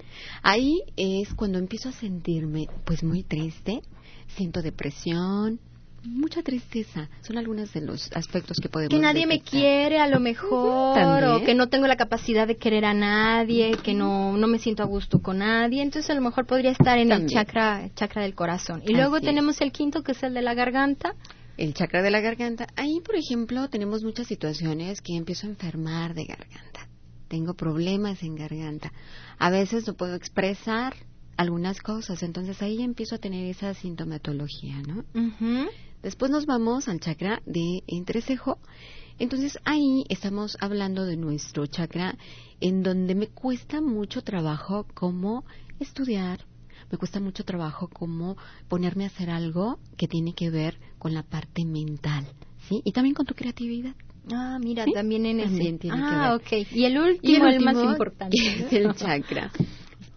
Ahí 0.41 0.81
es 0.95 1.33
cuando 1.33 1.59
empiezo 1.59 1.89
a 1.89 1.93
sentirme 1.93 2.67
pues 2.85 3.03
muy 3.03 3.23
triste, 3.23 3.81
siento 4.35 4.61
depresión, 4.61 5.59
mucha 6.03 6.41
tristeza. 6.41 7.09
Son 7.21 7.37
algunos 7.37 7.73
de 7.73 7.81
los 7.81 8.11
aspectos 8.13 8.57
que 8.61 8.69
podemos 8.69 8.91
Que 8.91 8.99
nadie 8.99 9.27
me 9.27 9.41
quiere 9.41 9.99
a 9.99 10.07
lo 10.07 10.19
mejor, 10.19 11.23
o 11.23 11.43
que 11.43 11.53
no 11.53 11.67
tengo 11.67 11.87
la 11.87 11.95
capacidad 11.95 12.47
de 12.47 12.57
querer 12.57 12.85
a 12.85 12.93
nadie, 12.93 13.77
que 13.83 13.93
no, 13.93 14.37
no 14.37 14.47
me 14.47 14.59
siento 14.59 14.83
a 14.83 14.85
gusto 14.85 15.21
con 15.21 15.39
nadie. 15.39 15.81
Entonces 15.81 16.09
a 16.09 16.15
lo 16.15 16.21
mejor 16.21 16.45
podría 16.45 16.71
estar 16.71 16.97
en 16.97 17.11
el 17.11 17.27
chakra, 17.27 17.89
chakra 17.95 18.23
del 18.23 18.35
corazón. 18.35 18.81
Y 18.85 18.93
luego 18.93 19.21
tenemos 19.21 19.61
el 19.61 19.71
quinto, 19.71 20.03
que 20.03 20.13
es 20.13 20.23
el 20.23 20.33
de 20.33 20.41
la 20.41 20.53
garganta. 20.53 21.15
el 21.57 21.73
chakra 21.73 22.01
de 22.01 22.09
la 22.09 22.21
garganta, 22.21 22.67
ahí, 22.75 23.01
por 23.01 23.15
ejemplo, 23.15 23.69
tenemos 23.69 24.03
muchas 24.03 24.25
situaciones 24.25 25.01
que 25.01 25.15
empiezo 25.15 25.45
a 25.45 25.51
enfermar 25.51 26.15
de 26.15 26.25
garganta. 26.25 26.70
Tengo 27.31 27.53
problemas 27.53 28.23
en 28.23 28.35
garganta. 28.35 28.91
A 29.39 29.49
veces 29.49 29.87
no 29.87 29.93
puedo 29.93 30.15
expresar 30.15 30.93
algunas 31.37 31.79
cosas, 31.79 32.23
entonces 32.23 32.61
ahí 32.61 32.81
empiezo 32.81 33.15
a 33.15 33.19
tener 33.19 33.45
esa 33.45 33.73
sintomatología, 33.73 34.81
¿no? 34.81 35.05
Después 36.03 36.29
nos 36.29 36.45
vamos 36.45 36.89
al 36.89 36.99
chakra 36.99 37.41
de 37.45 37.83
entrecejo. 37.87 38.59
Entonces 39.17 39.57
ahí 39.63 40.03
estamos 40.09 40.57
hablando 40.59 41.05
de 41.05 41.15
nuestro 41.15 41.67
chakra 41.67 42.17
en 42.59 42.83
donde 42.83 43.15
me 43.15 43.27
cuesta 43.27 43.79
mucho 43.79 44.23
trabajo 44.23 44.85
como 44.93 45.45
estudiar, 45.79 46.41
me 46.91 46.97
cuesta 46.97 47.21
mucho 47.21 47.45
trabajo 47.45 47.87
como 47.87 48.35
ponerme 48.67 49.05
a 49.05 49.07
hacer 49.07 49.29
algo 49.29 49.79
que 49.95 50.09
tiene 50.09 50.33
que 50.33 50.49
ver 50.49 50.77
con 50.99 51.13
la 51.13 51.23
parte 51.23 51.63
mental, 51.63 52.27
¿sí? 52.67 52.81
Y 52.83 52.91
también 52.91 53.15
con 53.15 53.25
tu 53.25 53.35
creatividad. 53.35 53.95
Ah, 54.31 54.59
mira, 54.61 54.85
también 54.93 55.25
en 55.25 55.39
ese. 55.39 55.73
Tiene 55.73 55.97
ah, 55.97 56.37
que 56.41 56.55
ver. 56.55 56.63
ok. 56.63 56.67
Y 56.71 56.85
el 56.85 56.97
último, 56.97 57.47
el, 57.47 57.59
más 57.61 57.75
importante. 57.75 58.37
Es 58.37 58.73
el 58.73 58.93
chakra. 58.93 59.51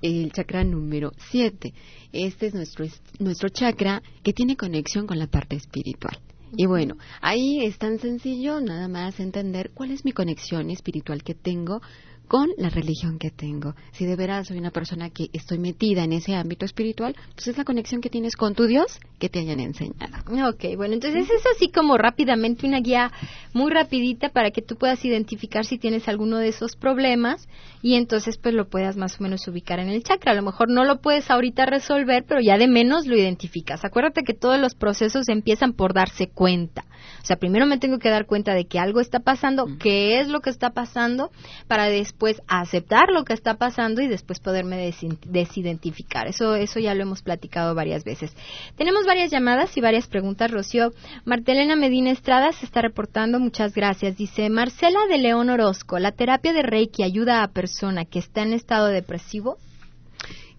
el 0.03 0.33
chakra 0.33 0.65
número 0.65 1.13
7. 1.31 1.73
Este 2.13 2.47
es 2.47 2.55
nuestro, 2.55 2.87
nuestro 3.19 3.49
chakra 3.49 4.03
que 4.23 4.33
tiene 4.33 4.57
conexión 4.57 5.07
con 5.07 5.19
la 5.19 5.27
parte 5.27 5.57
espiritual. 5.57 6.19
Y 6.57 6.67
bueno, 6.67 6.97
ahí 7.21 7.65
es 7.65 7.79
tan 7.79 7.99
sencillo 7.99 8.61
nada 8.61 8.87
más 8.87 9.19
entender 9.19 9.73
cuál 9.75 9.91
es 9.91 10.05
mi 10.05 10.13
conexión 10.13 10.71
espiritual 10.71 11.25
que 11.25 11.35
tengo 11.35 11.81
con 12.29 12.51
la 12.57 12.71
religión 12.71 13.19
que 13.19 13.31
tengo. 13.31 13.75
Si 13.93 14.07
de 14.07 14.17
veras 14.17 14.49
soy 14.49 14.59
una 14.59 14.71
persona 14.71 15.11
que 15.11 15.29
estoy 15.33 15.59
metida 15.59 16.05
en 16.05 16.13
ese 16.13 16.35
ámbito 16.35 16.65
espiritual, 16.65 17.15
pues 17.35 17.49
es 17.49 17.59
la 17.59 17.65
conexión 17.65 18.01
que 18.01 18.11
tienes 18.11 18.37
con 18.37 18.55
tu 18.55 18.67
Dios 18.67 18.99
que 19.19 19.29
te 19.29 19.41
hayan 19.41 19.61
enseñado. 19.61 20.15
Ok, 20.49 20.77
bueno, 20.77 20.95
entonces 20.95 21.29
es 21.31 21.43
así 21.55 21.71
como 21.71 21.97
rápidamente 21.97 22.67
una 22.67 22.81
guía 22.81 23.13
muy 23.53 23.71
rapidita 23.71 24.31
para 24.31 24.51
que 24.51 24.63
tú 24.63 24.77
puedas 24.77 25.05
identificar 25.05 25.65
si 25.65 25.79
tienes 25.79 26.09
alguno 26.09 26.39
de 26.39 26.49
esos 26.49 26.77
problemas 26.77 27.49
y 27.83 27.95
entonces 27.95 28.39
pues 28.39 28.55
lo 28.55 28.69
puedas 28.69 28.97
más 28.97 29.21
o 29.21 29.23
menos 29.23 29.47
ubicar 29.47 29.79
en 29.79 29.89
el 29.89 30.03
chakra. 30.03 30.33
A 30.33 30.35
lo 30.35 30.43
mejor 30.43 30.71
no 30.71 30.85
lo 30.85 31.01
puedes 31.01 31.31
ahorita 31.31 31.67
resolver, 31.67 32.25
pero 32.27 32.41
ya 32.41 32.59
de 32.59 32.69
menos 32.69 33.07
lo 33.07 33.17
identificas. 33.17 33.85
Acuérdate 33.85 34.23
que 34.23 34.35
todos 34.35 34.59
los 34.59 34.75
procesos 34.75 35.29
empiezan 35.29 35.73
por 35.73 35.95
darse 35.95 36.29
cuenta. 36.29 36.85
O 37.23 37.27
sea, 37.27 37.37
primero 37.37 37.67
me 37.67 37.79
tengo 37.79 37.99
que 37.99 38.11
dar 38.11 38.27
cuenta 38.27 38.55
de 38.55 38.67
que 38.67 38.79
algo 38.79 39.01
está 39.01 39.21
pasando, 39.21 39.67
qué 39.79 40.21
es 40.21 40.29
lo 40.29 40.41
que 40.41 40.51
está 40.51 40.71
pasando, 40.71 41.31
para 41.69 41.87
después 41.87 42.14
aceptar 42.47 43.11
lo 43.13 43.25
que 43.25 43.33
está 43.33 43.55
pasando 43.55 44.03
y 44.03 44.09
después 44.09 44.41
poderme 44.41 44.93
desidentificar. 45.27 46.27
Eso, 46.27 46.55
eso 46.55 46.81
ya 46.81 46.95
lo 46.95 47.03
hemos 47.03 47.23
platicado 47.23 47.75
varias 47.75 48.05
veces. 48.05 48.35
Tenemos 48.77 49.05
varias 49.07 49.31
llamadas 49.31 49.77
y 49.77 49.81
varias 49.81 50.07
preguntas, 50.07 50.51
Rocío. 50.51 50.93
Martelena 51.25 51.77
Medina 51.77 52.11
Estrada 52.11 52.53
se 52.53 52.67
está 52.67 52.83
reportando, 52.83 53.41
muchas 53.41 53.75
gracias. 53.75 54.17
Dice, 54.17 54.49
Marcela 54.51 55.01
de 55.09 55.19
León 55.19 55.51
Orozco, 55.51 55.99
¿la 55.99 56.13
terapia 56.13 56.53
de 56.53 56.63
Reiki 56.63 57.03
ayuda 57.03 57.43
a 57.43 57.49
persona 57.49 58.05
que 58.05 58.19
está 58.19 58.43
en 58.43 58.53
estado 58.53 58.87
depresivo? 58.87 59.59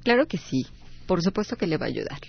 Claro 0.03 0.27
que 0.27 0.37
sí, 0.37 0.67
por 1.07 1.21
supuesto 1.23 1.55
que 1.55 1.67
le 1.67 1.77
va 1.77 1.85
a 1.85 1.89
ayudar. 1.89 2.19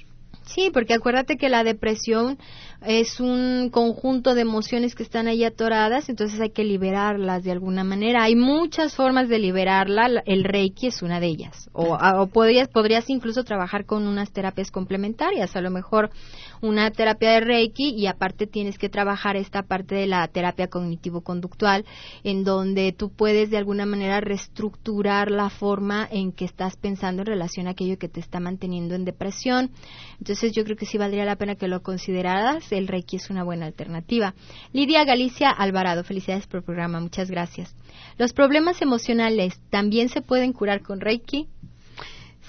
Sí, 0.46 0.70
porque 0.72 0.94
acuérdate 0.94 1.36
que 1.36 1.48
la 1.48 1.64
depresión 1.64 2.38
es 2.86 3.20
un 3.20 3.68
conjunto 3.70 4.34
de 4.34 4.42
emociones 4.42 4.94
que 4.94 5.02
están 5.02 5.26
ahí 5.26 5.44
atoradas, 5.44 6.08
entonces 6.08 6.40
hay 6.40 6.50
que 6.50 6.62
liberarlas 6.62 7.42
de 7.42 7.50
alguna 7.50 7.82
manera. 7.82 8.22
Hay 8.22 8.36
muchas 8.36 8.94
formas 8.94 9.28
de 9.28 9.40
liberarla, 9.40 10.22
el 10.24 10.44
Reiki 10.44 10.86
es 10.86 11.02
una 11.02 11.18
de 11.18 11.26
ellas. 11.26 11.68
O, 11.72 11.96
o 11.96 12.26
podrías, 12.28 12.68
podrías 12.68 13.10
incluso 13.10 13.42
trabajar 13.42 13.86
con 13.86 14.06
unas 14.06 14.30
terapias 14.30 14.70
complementarias, 14.70 15.56
a 15.56 15.60
lo 15.60 15.70
mejor 15.70 16.10
una 16.60 16.90
terapia 16.90 17.30
de 17.30 17.40
Reiki 17.40 17.90
y 17.90 18.06
aparte 18.06 18.46
tienes 18.46 18.78
que 18.78 18.88
trabajar 18.88 19.36
esta 19.36 19.62
parte 19.62 19.94
de 19.94 20.06
la 20.06 20.26
terapia 20.28 20.68
cognitivo-conductual, 20.68 21.84
en 22.24 22.44
donde 22.44 22.92
tú 22.92 23.10
puedes 23.10 23.50
de 23.50 23.58
alguna 23.58 23.86
manera 23.86 24.20
reestructurar 24.20 25.30
la 25.30 25.50
forma 25.50 26.08
en 26.10 26.32
que 26.32 26.44
estás 26.44 26.76
pensando 26.76 27.22
en 27.22 27.26
relación 27.26 27.66
a 27.66 27.70
aquello 27.70 27.98
que 27.98 28.08
te 28.08 28.20
está 28.20 28.40
manteniendo 28.40 28.94
en 28.94 29.04
depresión. 29.04 29.70
Entonces 30.18 30.52
yo 30.52 30.64
creo 30.64 30.76
que 30.76 30.86
sí 30.86 30.98
valdría 30.98 31.24
la 31.24 31.36
pena 31.36 31.56
que 31.56 31.68
lo 31.68 31.82
consideraras. 31.82 32.70
El 32.72 32.88
Reiki 32.88 33.16
es 33.16 33.30
una 33.30 33.44
buena 33.44 33.66
alternativa. 33.66 34.34
Lidia 34.72 35.04
Galicia 35.04 35.50
Alvarado, 35.50 36.04
felicidades 36.04 36.46
por 36.46 36.58
el 36.58 36.64
programa, 36.64 37.00
muchas 37.00 37.30
gracias. 37.30 37.74
Los 38.18 38.32
problemas 38.32 38.80
emocionales 38.82 39.60
también 39.70 40.08
se 40.08 40.22
pueden 40.22 40.52
curar 40.52 40.82
con 40.82 41.00
Reiki. 41.00 41.48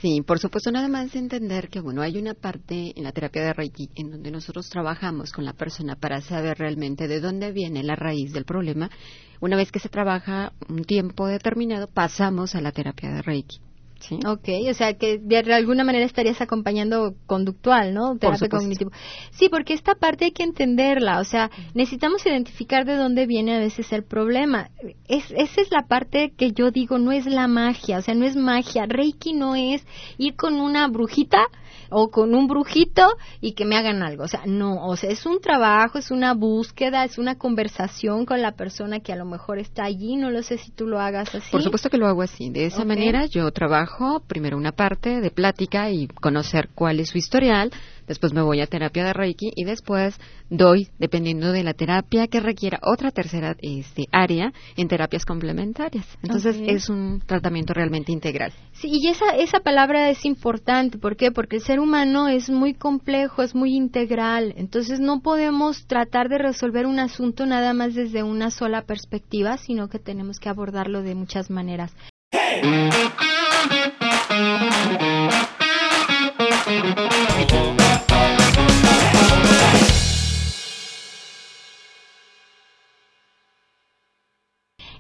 Sí, 0.02 0.22
por 0.22 0.38
supuesto, 0.38 0.72
nada 0.72 0.88
más 0.90 1.16
entender 1.16 1.70
que, 1.70 1.80
bueno, 1.80 2.04
hay 2.04 2.20
una 2.20 2.36
parte 2.36 2.94
en 2.96 3.04
la 3.04 3.12
terapia 3.12 3.42
de 3.42 3.54
Reiki 3.54 3.90
en 3.96 4.12
donde 4.12 4.30
nosotros 4.30 4.70
trabajamos 4.70 5.32
con 5.32 5.44
la 5.44 5.54
persona 5.54 5.96
para 5.96 6.22
saber 6.22 6.60
realmente 6.60 7.08
de 7.08 7.20
dónde 7.20 7.52
viene 7.52 7.82
la 7.82 7.96
raíz 7.96 8.32
del 8.32 8.46
problema. 8.46 8.92
Una 9.40 9.56
vez 9.56 9.72
que 9.72 9.80
se 9.80 9.90
trabaja 9.90 10.54
un 10.70 10.84
tiempo 10.84 11.26
determinado, 11.26 11.88
pasamos 11.88 12.54
a 12.54 12.62
la 12.62 12.72
terapia 12.72 13.10
de 13.10 13.24
Reiki. 13.24 13.67
¿Sí? 14.00 14.20
Ok, 14.26 14.50
o 14.70 14.74
sea 14.74 14.94
que 14.94 15.18
de 15.18 15.38
alguna 15.54 15.84
manera 15.84 16.06
estarías 16.06 16.40
acompañando 16.42 17.16
conductual, 17.26 17.94
¿no? 17.94 18.18
Terapia 18.18 18.50
cognitivo. 18.50 18.92
Sí, 19.32 19.50
porque 19.50 19.74
esta 19.74 19.96
parte 19.96 20.26
hay 20.26 20.32
que 20.32 20.44
entenderla, 20.44 21.20
o 21.20 21.24
sea, 21.24 21.50
necesitamos 21.74 22.26
identificar 22.26 22.86
de 22.86 22.96
dónde 22.96 23.26
viene 23.26 23.56
a 23.56 23.60
veces 23.60 23.92
el 23.92 24.04
problema. 24.04 24.70
Es, 25.08 25.32
esa 25.32 25.62
es 25.62 25.72
la 25.72 25.88
parte 25.88 26.34
que 26.38 26.52
yo 26.52 26.72
digo, 26.72 27.00
no 27.00 27.12
es 27.12 27.26
la 27.26 27.48
magia, 27.48 27.98
o 27.98 28.02
sea, 28.02 28.14
no 28.14 28.26
es 28.26 28.36
magia. 28.36 28.86
Reiki 28.86 29.34
no 29.34 29.56
es 29.56 29.86
ir 30.18 30.36
con 30.36 30.56
una 30.56 30.88
brujita 30.88 31.48
o 31.90 32.10
con 32.10 32.34
un 32.36 32.48
brujito 32.48 33.08
y 33.42 33.54
que 33.54 33.66
me 33.66 33.78
hagan 33.78 34.04
algo. 34.04 34.24
O 34.24 34.28
sea, 34.28 34.42
no, 34.46 34.86
o 34.86 34.96
sea, 34.96 35.10
es 35.10 35.26
un 35.26 35.40
trabajo, 35.40 35.98
es 35.98 36.12
una 36.12 36.34
búsqueda, 36.34 37.04
es 37.04 37.18
una 37.18 37.38
conversación 37.38 38.26
con 38.26 38.42
la 38.42 38.54
persona 38.54 39.00
que 39.00 39.14
a 39.14 39.16
lo 39.16 39.26
mejor 39.26 39.60
está 39.60 39.84
allí. 39.84 40.16
No 40.16 40.30
lo 40.30 40.44
sé 40.44 40.58
si 40.58 40.72
tú 40.72 40.88
lo 40.88 41.00
hagas 41.00 41.34
así. 41.36 41.52
Por 41.52 41.64
supuesto 41.64 41.90
que 41.90 41.98
lo 41.98 42.08
hago 42.08 42.22
así. 42.22 42.50
De 42.50 42.66
esa 42.66 42.86
manera 42.86 43.26
yo 43.26 43.52
trabajo 43.52 44.22
primero 44.28 44.58
una 44.58 44.72
parte 44.72 45.22
de 45.22 45.32
plática 45.32 45.90
y 45.90 46.08
conocer 46.08 46.70
cuál 46.74 47.00
es 47.00 47.10
su 47.10 47.18
historial 47.18 47.72
después 48.08 48.34
me 48.34 48.42
voy 48.42 48.62
a 48.62 48.68
terapia 48.68 49.06
de 49.06 49.14
Reiki 49.14 49.52
y 49.56 49.64
después 49.66 50.20
doy, 50.50 50.88
dependiendo 50.98 51.52
de 51.52 51.64
la 51.64 51.74
terapia 51.74 52.28
que 52.28 52.40
requiera, 52.40 52.80
otra 52.82 53.12
tercera 53.12 53.56
este, 53.60 54.08
área 54.12 54.54
en 54.76 54.88
terapias 54.88 55.26
complementarias. 55.26 56.06
Entonces 56.24 56.58
es 56.66 56.90
un 56.90 57.22
tratamiento 57.26 57.74
realmente 57.74 58.12
integral. 58.12 58.54
Sí, 58.74 58.90
y 58.92 59.08
esa, 59.08 59.36
esa 59.38 59.60
palabra 59.60 60.10
es 60.10 60.26
importante. 60.26 60.98
¿Por 60.98 61.16
qué? 61.16 61.32
Porque 61.32 61.58
el 61.58 61.62
ser 61.62 61.80
humano 61.80 62.28
es 62.28 62.50
muy 62.50 62.74
complejo, 62.74 63.44
es 63.44 63.56
muy 63.56 63.76
integral. 63.76 64.54
Entonces 64.58 65.00
no 65.00 65.22
podemos 65.22 65.86
tratar 65.88 66.30
de 66.30 66.38
resolver 66.38 66.86
un 66.86 67.00
asunto 67.00 67.46
nada 67.46 67.74
más 67.74 67.96
desde 67.96 68.24
una 68.24 68.52
sola 68.52 68.84
perspectiva, 68.84 69.58
sino 69.58 69.90
que 69.90 70.00
tenemos 70.00 70.40
que 70.40 70.50
abordarlo 70.50 71.02
de 71.02 71.16
muchas 71.16 71.50
maneras. 71.50 71.94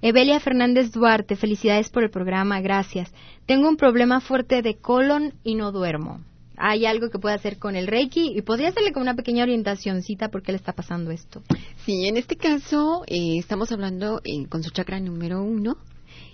Evelia 0.09 0.39
Fernández 0.39 0.93
Duarte, 0.93 1.35
felicidades 1.35 1.89
por 1.89 2.01
el 2.01 2.09
programa, 2.09 2.61
gracias. 2.61 3.11
Tengo 3.45 3.67
un 3.67 3.75
problema 3.75 4.21
fuerte 4.21 4.61
de 4.61 4.77
colon 4.77 5.33
y 5.43 5.55
no 5.55 5.73
duermo. 5.73 6.21
¿Hay 6.55 6.85
algo 6.85 7.09
que 7.09 7.19
pueda 7.19 7.35
hacer 7.35 7.59
con 7.59 7.75
el 7.75 7.87
Reiki? 7.87 8.31
Y 8.33 8.41
podría 8.41 8.69
hacerle 8.69 8.93
como 8.93 9.03
una 9.03 9.17
pequeña 9.17 9.43
orientacióncita 9.43 10.29
por 10.29 10.43
qué 10.43 10.53
le 10.53 10.59
está 10.59 10.71
pasando 10.71 11.11
esto. 11.11 11.41
Sí, 11.85 12.07
en 12.07 12.15
este 12.15 12.37
caso 12.37 13.03
eh, 13.07 13.37
estamos 13.37 13.73
hablando 13.73 14.21
eh, 14.23 14.47
con 14.47 14.63
su 14.63 14.69
chakra 14.69 15.01
número 15.01 15.43
uno. 15.43 15.75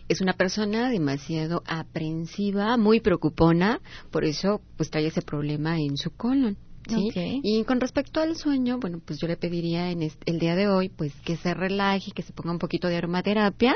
Es 0.08 0.22
una 0.22 0.34
persona 0.34 0.92
demasiado 0.92 1.64
aprensiva, 1.66 2.78
muy 2.78 3.00
preocupona, 3.00 3.82
por 4.12 4.24
eso 4.24 4.62
pues 4.78 4.92
trae 4.92 5.08
ese 5.08 5.24
problema 5.24 5.80
en 5.80 5.98
su 5.98 6.12
colon. 6.12 6.58
Y 7.44 7.64
con 7.64 7.80
respecto 7.80 8.20
al 8.20 8.36
sueño, 8.36 8.78
bueno, 8.80 9.00
pues 9.04 9.20
yo 9.20 9.28
le 9.28 9.38
pediría 9.38 9.92
en 9.92 10.02
el 10.02 10.40
día 10.40 10.56
de 10.56 10.68
hoy, 10.68 10.90
pues 10.90 11.14
que 11.24 11.38
se 11.38 11.54
relaje, 11.54 12.12
que 12.12 12.24
se 12.24 12.34
ponga 12.34 12.52
un 12.52 12.60
poquito 12.60 12.88
de 12.88 12.98
aromaterapia, 12.98 13.76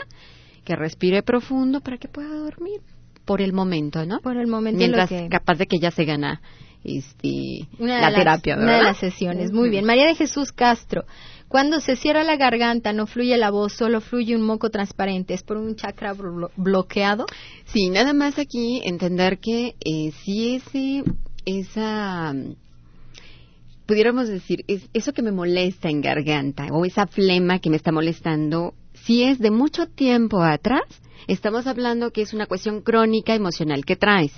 que 0.64 0.76
respire 0.76 1.24
profundo 1.24 1.82
para 1.82 1.98
que 1.98 2.08
pueda 2.08 2.34
dormir 2.34 2.82
por 3.26 3.42
el 3.42 3.54
momento, 3.54 4.06
¿no? 4.06 4.20
Por 4.20 4.38
el 4.38 4.48
momento. 4.48 4.80
Mientras 4.80 5.10
capaz 5.30 5.56
de 5.56 5.68
que 5.68 5.80
ya 5.80 5.92
se 5.92 6.06
gana 6.06 6.42
este, 6.84 7.68
la 7.80 8.14
terapia, 8.14 8.56
¿verdad? 8.56 8.70
Una 8.70 8.78
de 8.78 8.84
las 8.84 8.98
sesiones. 8.98 9.52
Muy 9.52 9.70
bien. 9.70 9.86
María 9.86 10.08
de 10.08 10.16
Jesús 10.16 10.52
Castro. 10.52 11.04
Cuando 11.48 11.80
se 11.80 11.96
cierra 11.96 12.24
la 12.24 12.36
garganta, 12.36 12.92
no 12.92 13.08
fluye 13.08 13.38
la 13.38 13.52
voz, 13.52 13.74
solo 13.74 14.02
fluye 14.02 14.36
un 14.36 14.42
moco 14.42 14.70
transparente. 14.70 15.34
¿Es 15.34 15.44
por 15.44 15.58
un 15.58 15.76
chakra 15.76 16.14
bloqueado? 16.56 17.26
Sí, 17.66 17.90
nada 17.90 18.14
más 18.14 18.38
aquí 18.38 18.82
entender 18.84 19.40
que 19.40 19.76
eh, 19.86 20.12
si 20.24 20.56
ese, 20.56 21.04
esa 21.46 22.34
pudiéramos 23.88 24.28
decir, 24.28 24.64
es 24.68 24.88
eso 24.94 25.14
que 25.14 25.24
me 25.24 25.32
molesta 25.32 25.90
en 25.90 26.02
garganta 26.02 26.68
o 26.72 26.86
esa 26.86 27.08
flema 27.08 27.60
que 27.60 27.70
me 27.70 27.78
está 27.78 27.92
molestando, 27.92 28.76
si 28.94 29.24
es 29.24 29.40
de 29.40 29.50
mucho 29.50 29.88
tiempo 29.88 30.44
atrás, 30.44 30.84
estamos 31.28 31.66
hablando 31.66 32.12
que 32.12 32.22
es 32.22 32.34
una 32.34 32.46
cuestión 32.46 32.82
crónica 32.82 33.34
emocional 33.34 33.86
que 33.86 33.96
traes. 33.96 34.34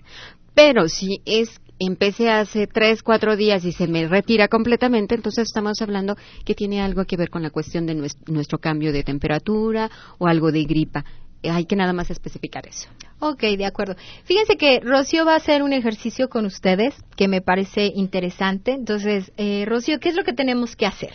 Pero 0.53 0.87
si 0.87 1.21
es 1.25 1.59
empecé 1.79 2.29
hace 2.29 2.67
tres, 2.67 3.01
cuatro 3.01 3.37
días 3.37 3.63
y 3.65 3.71
se 3.71 3.87
me 3.87 4.07
retira 4.07 4.49
completamente, 4.49 5.15
entonces 5.15 5.47
estamos 5.47 5.81
hablando 5.81 6.15
que 6.45 6.53
tiene 6.53 6.81
algo 6.81 7.05
que 7.05 7.17
ver 7.17 7.29
con 7.29 7.41
la 7.41 7.49
cuestión 7.49 7.85
de 7.85 7.95
nuestro 8.27 8.59
cambio 8.59 8.91
de 8.91 9.03
temperatura 9.03 9.89
o 10.17 10.27
algo 10.27 10.51
de 10.51 10.65
gripa 10.65 11.05
hay 11.43 11.65
que 11.65 11.75
nada 11.75 11.93
más 11.93 12.09
especificar 12.09 12.67
eso. 12.67 12.89
Ok, 13.19 13.41
de 13.41 13.65
acuerdo. 13.65 13.95
Fíjense 14.23 14.57
que 14.57 14.79
Rocío 14.81 15.25
va 15.25 15.33
a 15.33 15.37
hacer 15.37 15.63
un 15.63 15.73
ejercicio 15.73 16.29
con 16.29 16.45
ustedes 16.45 16.95
que 17.15 17.27
me 17.27 17.41
parece 17.41 17.91
interesante. 17.95 18.71
Entonces, 18.71 19.31
eh, 19.37 19.65
Rocío, 19.65 19.99
¿qué 19.99 20.09
es 20.09 20.15
lo 20.15 20.23
que 20.23 20.33
tenemos 20.33 20.75
que 20.75 20.85
hacer? 20.85 21.11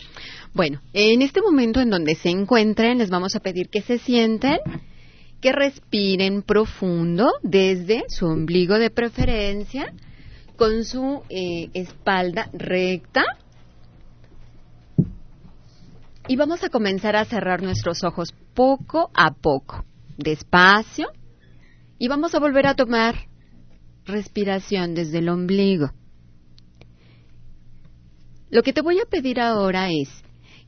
Bueno, 0.53 0.81
en 0.93 1.21
este 1.21 1.41
momento 1.41 1.79
en 1.79 1.89
donde 1.89 2.15
se 2.15 2.29
encuentren, 2.29 2.97
les 2.97 3.09
vamos 3.09 3.35
a 3.35 3.39
pedir 3.39 3.69
que 3.69 3.81
se 3.81 3.99
sienten, 3.99 4.59
que 5.41 5.51
respiren 5.51 6.41
profundo 6.41 7.31
desde 7.43 8.05
su 8.07 8.25
ombligo 8.25 8.79
de 8.79 8.89
preferencia, 8.89 9.93
con 10.55 10.85
su 10.85 11.21
eh, 11.29 11.69
espalda 11.73 12.49
recta. 12.53 13.23
Y 16.27 16.35
vamos 16.35 16.63
a 16.63 16.69
comenzar 16.69 17.15
a 17.15 17.25
cerrar 17.25 17.61
nuestros 17.61 18.03
ojos 18.03 18.33
poco 18.53 19.11
a 19.13 19.31
poco 19.33 19.85
despacio 20.17 21.07
y 21.97 22.07
vamos 22.07 22.35
a 22.35 22.39
volver 22.39 22.67
a 22.67 22.75
tomar 22.75 23.15
respiración 24.05 24.93
desde 24.93 25.19
el 25.19 25.29
ombligo. 25.29 25.91
Lo 28.49 28.63
que 28.63 28.73
te 28.73 28.81
voy 28.81 28.99
a 28.99 29.09
pedir 29.09 29.39
ahora 29.39 29.89
es 29.91 30.09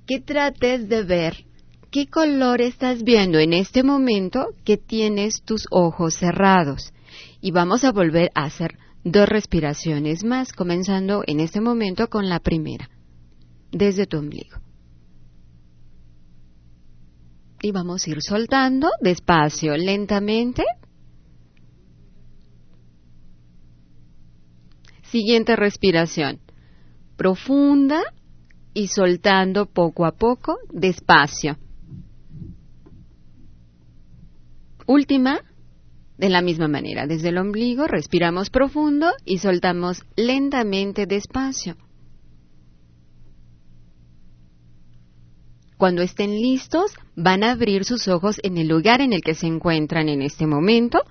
que 0.06 0.20
trates 0.20 0.90
de 0.90 1.04
ver 1.04 1.46
qué 1.92 2.08
color 2.08 2.62
estás 2.62 3.04
viendo 3.04 3.40
en 3.40 3.54
este 3.54 3.84
momento 3.84 4.48
que 4.64 4.78
tienes 4.78 5.42
tus 5.44 5.66
ojos 5.72 6.16
cerrados. 6.16 6.94
Y 7.40 7.52
vamos 7.52 7.84
a 7.84 7.92
volver 7.92 8.32
a 8.36 8.46
hacer 8.46 8.78
dos 9.04 9.30
respiraciones 9.30 10.24
más, 10.24 10.52
comenzando 10.52 11.24
en 11.28 11.40
este 11.40 11.62
momento 11.62 12.10
con 12.10 12.30
la 12.30 12.40
primera, 12.40 12.90
desde 13.72 14.06
tu 14.06 14.18
ombligo. 14.18 14.67
Y 17.62 17.72
vamos 17.72 18.06
a 18.06 18.10
ir 18.10 18.22
soltando 18.22 18.90
despacio, 19.02 19.76
lentamente. 19.78 20.64
Siguiente 25.04 25.56
respiración. 25.56 26.40
Profunda 27.16 28.04
y 28.74 28.88
soltando 28.88 29.66
poco 29.66 30.06
a 30.06 30.12
poco, 30.12 30.58
despacio. 30.72 31.58
Última, 34.86 35.42
de 36.18 36.30
la 36.30 36.42
misma 36.42 36.68
manera, 36.68 37.08
desde 37.08 37.30
el 37.30 37.38
ombligo 37.38 37.88
respiramos 37.88 38.50
profundo 38.50 39.12
y 39.26 39.40
soltamos 39.40 40.04
lentamente 40.16 41.06
despacio. 41.06 41.76
Cuando 45.78 46.02
estén 46.02 46.42
listos, 46.42 46.92
van 47.16 47.44
a 47.44 47.52
abrir 47.52 47.86
sus 47.86 48.08
ojos 48.08 48.40
en 48.44 48.58
el 48.58 48.68
lugar 48.68 49.00
en 49.00 49.14
el 49.14 49.22
que 49.22 49.36
se 49.36 49.46
encuentran 49.46 50.10
en 50.10 50.24
este 50.24 50.48
momento 50.48 51.04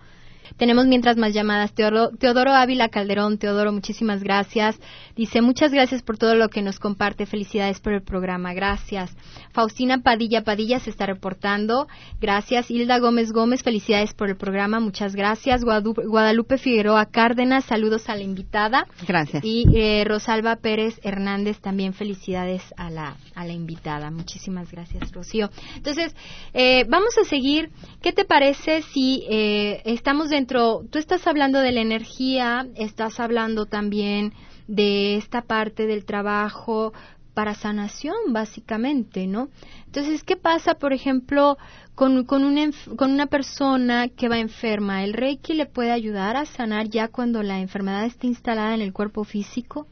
tenemos 0.56 0.86
mientras 0.86 1.16
más 1.16 1.34
llamadas. 1.34 1.74
Teodoro, 1.74 2.52
Ávila 2.52 2.88
Calderón, 2.88 3.38
Teodoro, 3.38 3.72
muchísimas 3.72 4.22
gracias. 4.22 4.78
Dice, 5.14 5.42
muchas 5.42 5.72
gracias 5.72 6.02
por 6.02 6.18
todo 6.18 6.34
lo 6.34 6.48
que 6.48 6.62
nos 6.62 6.78
comparte. 6.78 7.26
Felicidades 7.26 7.80
por 7.80 7.92
el 7.92 8.02
programa. 8.02 8.54
Gracias. 8.54 9.16
Faustina 9.52 9.98
Padilla 9.98 10.44
Padilla 10.44 10.78
se 10.78 10.90
está 10.90 11.06
reportando. 11.06 11.88
Gracias. 12.20 12.70
Hilda 12.70 12.98
Gómez 12.98 13.32
Gómez, 13.32 13.62
felicidades 13.62 14.14
por 14.14 14.28
el 14.28 14.36
programa. 14.36 14.80
Muchas 14.80 15.14
gracias. 15.14 15.62
Guadalupe, 15.64 16.58
Figueroa 16.58 17.06
Cárdenas, 17.06 17.64
saludos 17.64 18.08
a 18.08 18.16
la 18.16 18.22
invitada. 18.22 18.86
Gracias. 19.06 19.44
Y 19.44 19.66
eh, 19.74 20.04
Rosalba 20.06 20.56
Pérez 20.56 21.00
Hernández, 21.02 21.60
también 21.60 21.92
felicidades 21.92 22.62
a 22.76 22.90
la, 22.90 23.16
a 23.34 23.44
la 23.44 23.52
invitada. 23.52 24.10
Muchísimas 24.10 24.70
gracias, 24.70 25.12
Rocío. 25.12 25.50
Entonces, 25.76 26.14
eh, 26.54 26.84
vamos 26.88 27.16
a 27.18 27.24
seguir. 27.24 27.70
¿Qué 28.02 28.12
te 28.12 28.24
parece 28.24 28.82
si 28.82 29.24
eh, 29.28 29.82
estamos 29.84 30.30
dentro 30.30 30.45
tú 30.46 30.98
estás 30.98 31.26
hablando 31.26 31.60
de 31.60 31.72
la 31.72 31.80
energía, 31.80 32.66
estás 32.74 33.20
hablando 33.20 33.66
también 33.66 34.32
de 34.66 35.16
esta 35.16 35.42
parte 35.42 35.86
del 35.86 36.04
trabajo 36.04 36.92
para 37.34 37.54
sanación, 37.54 38.16
básicamente, 38.28 39.26
¿no? 39.26 39.48
Entonces, 39.84 40.24
¿qué 40.24 40.36
pasa, 40.36 40.74
por 40.74 40.94
ejemplo, 40.94 41.58
con, 41.94 42.16
una, 42.28 42.70
con 42.96 43.10
una 43.10 43.26
persona 43.26 44.08
que 44.08 44.28
va 44.28 44.38
enferma? 44.38 45.04
¿El 45.04 45.12
Reiki 45.12 45.52
le 45.52 45.66
puede 45.66 45.92
ayudar 45.92 46.36
a 46.36 46.46
sanar 46.46 46.88
ya 46.88 47.08
cuando 47.08 47.42
la 47.42 47.60
enfermedad 47.60 48.06
está 48.06 48.26
instalada 48.26 48.74
en 48.74 48.80
el 48.80 48.94
cuerpo 48.94 49.24
físico? 49.24 49.86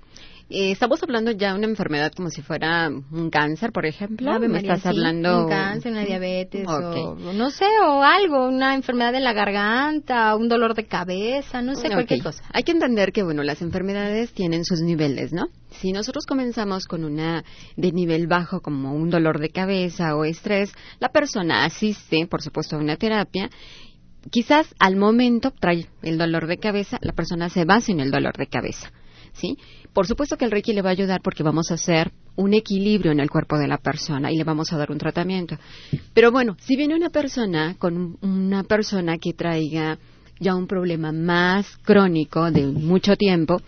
Eh, 0.51 0.73
estamos 0.73 1.03
hablando 1.03 1.31
ya 1.31 1.53
de 1.53 1.59
una 1.59 1.67
enfermedad 1.67 2.13
como 2.13 2.29
si 2.29 2.43
fuera 2.43 2.89
un 2.89 3.31
cáncer, 3.31 3.73
por 3.73 3.87
ejemplo. 3.87 4.39
¿Me 4.39 4.59
estás 4.59 4.85
hablando? 4.85 5.45
Un 5.45 5.49
cáncer, 5.49 5.93
una 5.93 6.05
diabetes, 6.05 6.67
o 6.69 7.15
no 7.15 7.51
sé, 7.51 7.67
o 7.83 8.03
algo, 8.03 8.47
una 8.47 8.75
enfermedad 8.75 9.13
de 9.13 9.21
la 9.21 9.33
garganta, 9.33 10.37
un 10.37 10.49
dolor 10.49 10.75
de 10.75 10.85
cabeza, 10.85 11.63
no 11.63 11.75
sé, 11.75 11.89
cualquier 11.89 12.23
cosa. 12.23 12.45
Hay 12.53 12.63
que 12.63 12.73
entender 12.73 13.13
que, 13.13 13.23
bueno, 13.23 13.43
las 13.43 13.63
enfermedades 13.63 14.33
tienen 14.33 14.65
sus 14.65 14.81
niveles, 14.83 15.33
¿no? 15.33 15.47
Si 15.71 15.93
nosotros 15.93 16.27
comenzamos 16.27 16.85
con 16.85 17.05
una 17.05 17.43
de 17.77 17.93
nivel 17.93 18.27
bajo 18.27 18.61
como 18.61 18.95
un 18.95 19.09
dolor 19.09 19.41
de 19.41 19.49
cabeza 19.49 20.15
o 20.15 20.25
estrés, 20.25 20.73
la 21.01 21.09
persona 21.09 21.65
asiste, 21.65 22.27
por 22.27 22.43
supuesto, 22.43 22.77
a 22.77 22.81
una 22.81 22.97
terapia 22.97 23.51
quizás 24.31 24.75
al 24.79 24.97
momento 24.97 25.51
trae 25.51 25.87
el 26.03 26.17
dolor 26.17 26.47
de 26.47 26.57
cabeza, 26.57 26.99
la 27.03 27.13
persona 27.13 27.51
se 27.51 27.67
va 27.67 27.81
sin 27.81 28.01
el 28.01 28.11
dolor 28.11 28.37
de 28.39 28.47
cabeza. 28.47 28.91
¿sí? 29.35 29.59
Por 29.95 30.09
supuesto 30.09 30.37
que 30.37 30.45
el 30.45 30.51
Reiki 30.51 30.73
le 30.73 30.83
va 30.83 30.89
a 30.91 30.93
ayudar 30.93 31.23
porque 31.23 31.45
vamos 31.45 31.71
a 31.71 31.75
hacer 31.75 32.11
un 32.35 32.53
equilibrio 32.53 33.13
en 33.13 33.21
el 33.21 33.31
cuerpo 33.31 33.57
de 33.57 33.69
la 33.69 33.79
persona 33.79 34.33
y 34.33 34.37
le 34.37 34.43
vamos 34.43 34.73
a 34.73 34.77
dar 34.77 34.91
un 34.91 34.99
tratamiento. 34.99 35.57
Pero 36.13 36.33
bueno, 36.33 36.57
si 36.61 36.77
viene 36.77 36.97
una 36.97 37.11
persona 37.11 37.77
con 37.79 38.19
una 38.21 38.65
persona 38.65 39.19
que 39.19 39.35
traiga 39.35 39.99
ya 40.41 40.57
un 40.57 40.67
problema 40.67 41.13
más 41.13 41.79
crónico 41.85 42.51
de 42.51 42.67
mucho 42.67 43.15
tiempo, 43.15 43.63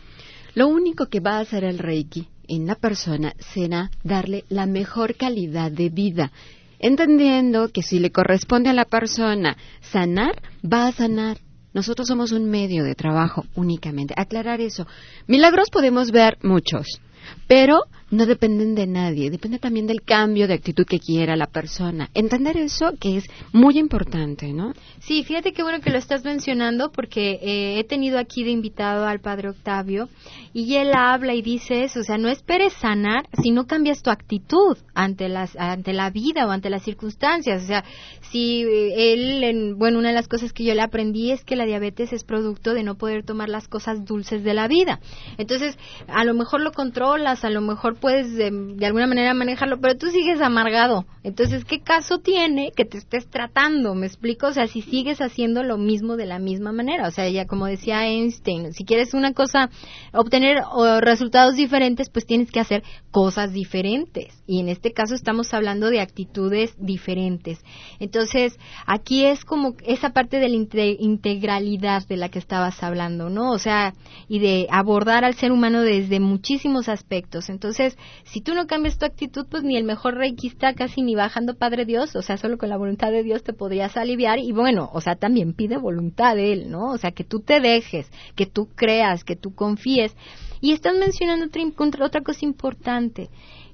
lo 0.56 0.66
único 0.66 1.06
que 1.06 1.20
va 1.20 1.36
a 1.36 1.40
hacer 1.40 1.62
el 1.62 1.78
Reiki 1.78 2.26
en 2.48 2.66
la 2.66 2.74
persona 2.74 3.32
será 3.38 3.92
darle 4.02 4.44
la 4.48 4.66
mejor 4.66 5.14
calidad 5.14 5.70
de 5.70 5.90
vida, 5.90 6.32
entendiendo 6.80 7.68
que 7.68 7.82
si 7.82 8.00
le 8.00 8.10
corresponde 8.10 8.70
a 8.70 8.72
la 8.72 8.84
persona 8.84 9.56
sanar, 9.80 10.42
va 10.64 10.88
a 10.88 10.92
sanar. 10.92 11.38
Nosotros 11.76 12.08
somos 12.08 12.32
un 12.32 12.48
medio 12.48 12.84
de 12.84 12.94
trabajo 12.94 13.44
únicamente. 13.54 14.14
Aclarar 14.16 14.62
eso. 14.62 14.86
Milagros 15.26 15.68
podemos 15.68 16.10
ver 16.10 16.38
muchos, 16.42 17.02
pero 17.48 17.80
no 18.10 18.26
dependen 18.26 18.74
de 18.74 18.86
nadie, 18.86 19.30
depende 19.30 19.58
también 19.58 19.86
del 19.86 20.02
cambio 20.02 20.46
de 20.46 20.54
actitud 20.54 20.86
que 20.86 21.00
quiera 21.00 21.36
la 21.36 21.46
persona. 21.46 22.08
Entender 22.14 22.56
eso 22.56 22.92
que 23.00 23.16
es 23.16 23.24
muy 23.52 23.78
importante, 23.78 24.52
¿no? 24.52 24.72
Sí, 25.00 25.24
fíjate 25.24 25.52
qué 25.52 25.62
bueno 25.62 25.80
que 25.80 25.90
lo 25.90 25.98
estás 25.98 26.24
mencionando 26.24 26.92
porque 26.92 27.38
eh, 27.42 27.78
he 27.78 27.84
tenido 27.84 28.18
aquí 28.18 28.44
de 28.44 28.50
invitado 28.50 29.06
al 29.06 29.20
padre 29.20 29.50
Octavio 29.50 30.08
y 30.52 30.76
él 30.76 30.92
habla 30.94 31.34
y 31.34 31.42
dice 31.42 31.84
eso, 31.84 32.00
o 32.00 32.04
sea, 32.04 32.16
no 32.18 32.28
esperes 32.28 32.72
sanar 32.74 33.28
si 33.42 33.50
no 33.50 33.66
cambias 33.66 34.02
tu 34.02 34.10
actitud 34.10 34.78
ante 34.94 35.28
las 35.28 35.56
ante 35.56 35.92
la 35.92 36.10
vida 36.10 36.46
o 36.46 36.50
ante 36.50 36.70
las 36.70 36.82
circunstancias, 36.82 37.64
o 37.64 37.66
sea, 37.66 37.84
si 38.30 38.62
eh, 38.62 39.12
él 39.12 39.74
bueno, 39.76 39.98
una 39.98 40.08
de 40.08 40.14
las 40.14 40.28
cosas 40.28 40.52
que 40.52 40.64
yo 40.64 40.74
le 40.74 40.82
aprendí 40.82 41.32
es 41.32 41.44
que 41.44 41.56
la 41.56 41.66
diabetes 41.66 42.12
es 42.12 42.24
producto 42.24 42.74
de 42.74 42.82
no 42.82 42.94
poder 42.94 43.24
tomar 43.24 43.48
las 43.48 43.68
cosas 43.68 44.04
dulces 44.04 44.44
de 44.44 44.54
la 44.54 44.68
vida. 44.68 45.00
Entonces, 45.38 45.76
a 46.08 46.24
lo 46.24 46.34
mejor 46.34 46.60
lo 46.60 46.72
controlas, 46.72 47.44
a 47.44 47.50
lo 47.50 47.60
mejor 47.60 47.95
puedes 47.96 48.34
de, 48.34 48.46
alguna 48.86 49.06
manera 49.06 49.34
manejarlo, 49.34 49.80
pero 49.80 49.96
tú 49.96 50.08
sigues 50.08 50.40
amargado. 50.40 51.04
Entonces, 51.22 51.64
¿qué 51.64 51.80
caso 51.80 52.18
tiene 52.18 52.72
que 52.74 52.84
te 52.84 52.98
estés 52.98 53.28
tratando? 53.28 53.94
¿Me 53.94 54.06
explico? 54.06 54.46
O 54.46 54.52
sea, 54.52 54.66
si 54.66 54.82
sigues 54.82 55.20
haciendo 55.20 55.62
lo 55.62 55.76
mismo 55.76 56.16
de 56.16 56.26
la 56.26 56.38
misma 56.38 56.72
manera. 56.72 57.08
O 57.08 57.10
sea, 57.10 57.28
ya 57.28 57.46
como 57.46 57.66
decía 57.66 58.06
Einstein, 58.06 58.72
si 58.72 58.84
quieres 58.84 59.14
una 59.14 59.32
cosa, 59.32 59.70
obtener 60.12 60.58
resultados 61.00 61.56
diferentes, 61.56 62.10
pues 62.10 62.26
tienes 62.26 62.50
que 62.50 62.60
hacer 62.60 62.82
cosas 63.10 63.52
diferentes. 63.52 64.34
Y 64.46 64.60
en 64.60 64.68
este 64.68 64.92
caso 64.92 65.14
estamos 65.14 65.52
hablando 65.52 65.90
de 65.90 66.00
actitudes 66.00 66.74
diferentes. 66.78 67.58
Entonces, 67.98 68.58
aquí 68.86 69.24
es 69.24 69.44
como 69.44 69.74
esa 69.84 70.10
parte 70.10 70.38
de 70.38 70.48
la 70.48 70.56
integralidad 70.56 72.06
de 72.06 72.16
la 72.16 72.28
que 72.28 72.38
estabas 72.38 72.82
hablando, 72.82 73.30
¿no? 73.30 73.50
O 73.50 73.58
sea, 73.58 73.94
y 74.28 74.38
de 74.38 74.66
abordar 74.70 75.24
al 75.24 75.34
ser 75.34 75.52
humano 75.52 75.82
desde 75.82 76.20
muchísimos 76.20 76.88
aspectos. 76.88 77.48
Entonces, 77.48 77.85
si 78.24 78.40
tú 78.40 78.54
no 78.54 78.66
cambias 78.66 78.98
tu 78.98 79.06
actitud, 79.06 79.46
pues 79.48 79.62
ni 79.62 79.76
el 79.76 79.84
mejor 79.84 80.14
reikista 80.14 80.74
casi 80.74 81.02
ni 81.02 81.14
bajando 81.14 81.54
Padre 81.54 81.84
Dios, 81.84 82.16
o 82.16 82.22
sea, 82.22 82.36
solo 82.36 82.58
con 82.58 82.68
la 82.68 82.76
voluntad 82.76 83.10
de 83.10 83.22
Dios 83.22 83.42
te 83.42 83.52
podrías 83.52 83.96
aliviar 83.96 84.38
y 84.38 84.52
bueno, 84.52 84.90
o 84.92 85.00
sea, 85.00 85.16
también 85.16 85.52
pide 85.54 85.76
voluntad 85.76 86.36
de 86.36 86.52
Él, 86.52 86.70
¿no? 86.70 86.90
O 86.90 86.98
sea, 86.98 87.12
que 87.12 87.24
tú 87.24 87.40
te 87.40 87.60
dejes, 87.60 88.10
que 88.34 88.46
tú 88.46 88.68
creas, 88.74 89.24
que 89.24 89.36
tú 89.36 89.54
confíes. 89.54 90.16
Y 90.60 90.72
estás 90.72 90.96
mencionando 90.96 91.46
otra, 91.46 92.06
otra 92.06 92.22
cosa 92.22 92.44
importante. 92.44 93.28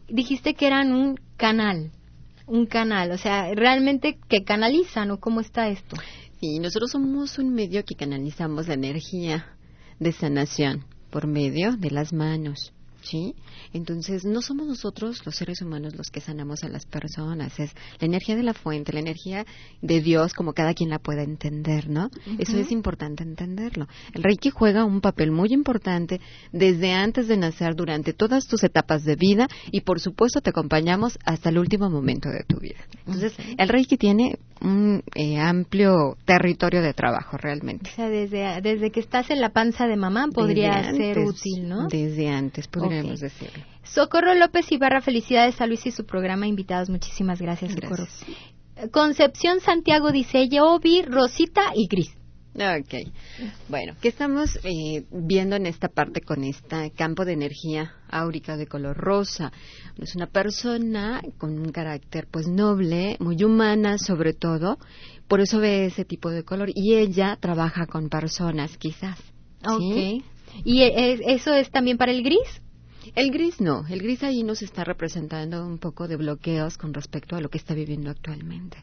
Dijiste 0.09 0.55
que 0.55 0.66
eran 0.66 0.92
un 0.92 1.18
canal, 1.37 1.92
un 2.46 2.66
canal, 2.66 3.12
o 3.12 3.18
sea, 3.18 3.55
realmente 3.55 4.18
que 4.29 4.44
canalizan 4.44 5.11
o 5.11 5.20
cómo 5.20 5.40
está 5.40 5.68
esto. 5.68 5.96
Sí, 6.40 6.59
nosotros 6.59 6.90
somos 6.90 7.38
un 7.38 7.55
medio 7.55 7.85
que 7.85 7.94
canalizamos 7.94 8.66
la 8.66 8.75
energía 8.75 9.46
de 10.01 10.12
sanación 10.12 10.85
por 11.11 11.27
medio 11.27 11.77
de 11.77 11.90
las 11.90 12.12
manos. 12.12 12.72
¿Sí? 13.03 13.35
Entonces, 13.73 14.25
no 14.25 14.41
somos 14.41 14.67
nosotros 14.67 15.25
los 15.25 15.37
seres 15.37 15.61
humanos 15.62 15.95
los 15.95 16.11
que 16.11 16.21
sanamos 16.21 16.62
a 16.65 16.69
las 16.69 16.87
personas, 16.87 17.59
es 17.59 17.73
la 18.01 18.07
energía 18.07 18.37
de 18.37 18.43
la 18.43 18.55
fuente, 18.55 18.93
la 18.93 19.01
energía 19.01 19.45
de 19.81 20.01
Dios, 20.01 20.33
como 20.33 20.53
cada 20.53 20.75
quien 20.75 20.91
la 20.91 20.99
pueda 20.99 21.23
entender, 21.23 21.88
¿no? 21.88 22.11
Eso 22.38 22.57
es 22.57 22.71
importante 22.73 23.23
entenderlo. 23.23 23.87
El 24.15 24.23
Reiki 24.23 24.51
juega 24.51 24.85
un 24.85 25.01
papel 25.01 25.31
muy 25.31 25.53
importante 25.53 26.21
desde 26.53 26.93
antes 26.93 27.29
de 27.29 27.37
nacer, 27.37 27.75
durante 27.75 28.12
todas 28.12 28.47
tus 28.47 28.65
etapas 28.65 29.05
de 29.05 29.17
vida 29.17 29.49
y, 29.71 29.83
por 29.83 30.01
supuesto, 30.01 30.41
te 30.41 30.51
acompañamos 30.51 31.19
hasta 31.25 31.49
el 31.49 31.59
último 31.59 31.91
momento 31.91 32.29
de 32.29 32.45
tu 32.45 32.59
vida. 32.59 32.81
Entonces, 33.07 33.35
el 33.59 33.69
Reiki 33.69 33.97
tiene 33.97 34.38
un 34.61 35.03
eh, 35.15 35.38
amplio 35.38 36.17
territorio 36.25 36.83
de 36.83 36.95
trabajo 36.95 37.37
realmente. 37.37 37.91
O 37.91 37.95
sea, 37.95 38.09
desde, 38.09 38.61
desde 38.61 38.91
que 38.91 39.01
estás 39.01 39.31
en 39.31 39.41
la 39.41 39.51
panza 39.51 39.87
de 39.87 39.97
mamá 39.97 40.29
podría 40.33 40.93
ser 40.95 41.19
útil, 41.19 41.69
¿no? 41.69 41.88
Desde 41.88 42.29
antes, 42.29 42.69
Socorro 43.83 44.35
López 44.35 44.70
Ibarra, 44.70 45.00
felicidades 45.00 45.61
a 45.61 45.66
Luis 45.66 45.87
y 45.87 45.90
su 45.90 46.05
programa. 46.05 46.46
Invitados, 46.46 46.88
muchísimas 46.90 47.40
gracias, 47.40 47.72
Socorro. 47.72 48.07
Concepción 48.90 49.61
Santiago 49.61 50.12
dice, 50.12 50.48
yo 50.48 50.78
vi 50.78 51.02
Rosita 51.02 51.72
y 51.74 51.87
Gris. 51.88 52.14
Ok. 52.55 53.11
Bueno, 53.68 53.94
¿qué 54.02 54.09
estamos 54.09 54.57
eh, 54.62 55.07
viendo 55.11 55.57
en 55.57 55.64
esta 55.64 55.88
parte 55.88 56.20
con 56.20 56.44
este 56.44 56.90
campo 56.90 57.24
de 57.24 57.33
energía 57.33 57.94
áurica 58.11 58.59
de 58.59 58.66
color 58.66 58.96
rosa? 58.96 59.52
Es 59.96 60.14
una 60.16 60.26
persona 60.26 61.22
con 61.38 61.59
un 61.59 61.72
carácter 61.72 62.26
pues 62.31 62.48
noble, 62.48 63.16
muy 63.20 63.42
humana 63.42 63.96
sobre 63.96 64.35
todo, 64.35 64.78
por 65.28 65.40
eso 65.40 65.61
ve 65.61 65.87
ese 65.87 66.05
tipo 66.05 66.28
de 66.31 66.44
color 66.44 66.70
y 66.74 66.96
ella 66.96 67.38
trabaja 67.40 67.87
con 67.87 68.11
personas 68.11 68.76
quizás. 68.76 69.18
Ok. 69.64 70.22
¿Y 70.64 70.83
e, 70.83 71.33
eso 71.33 71.55
es 71.55 71.70
también 71.70 71.96
para 71.96 72.12
el 72.12 72.22
gris? 72.22 72.61
El 73.14 73.31
gris 73.31 73.61
no, 73.61 73.85
el 73.88 74.01
gris 74.01 74.22
ahí 74.22 74.42
nos 74.42 74.62
está 74.62 74.85
representando 74.85 75.66
un 75.66 75.77
poco 75.77 76.09
de 76.09 76.16
bloqueos 76.16 76.79
con 76.79 76.94
respecto 76.94 77.37
a 77.37 77.42
lo 77.42 77.51
que 77.51 77.59
está 77.59 77.75
viviendo 77.75 78.11
actualmente. 78.11 78.79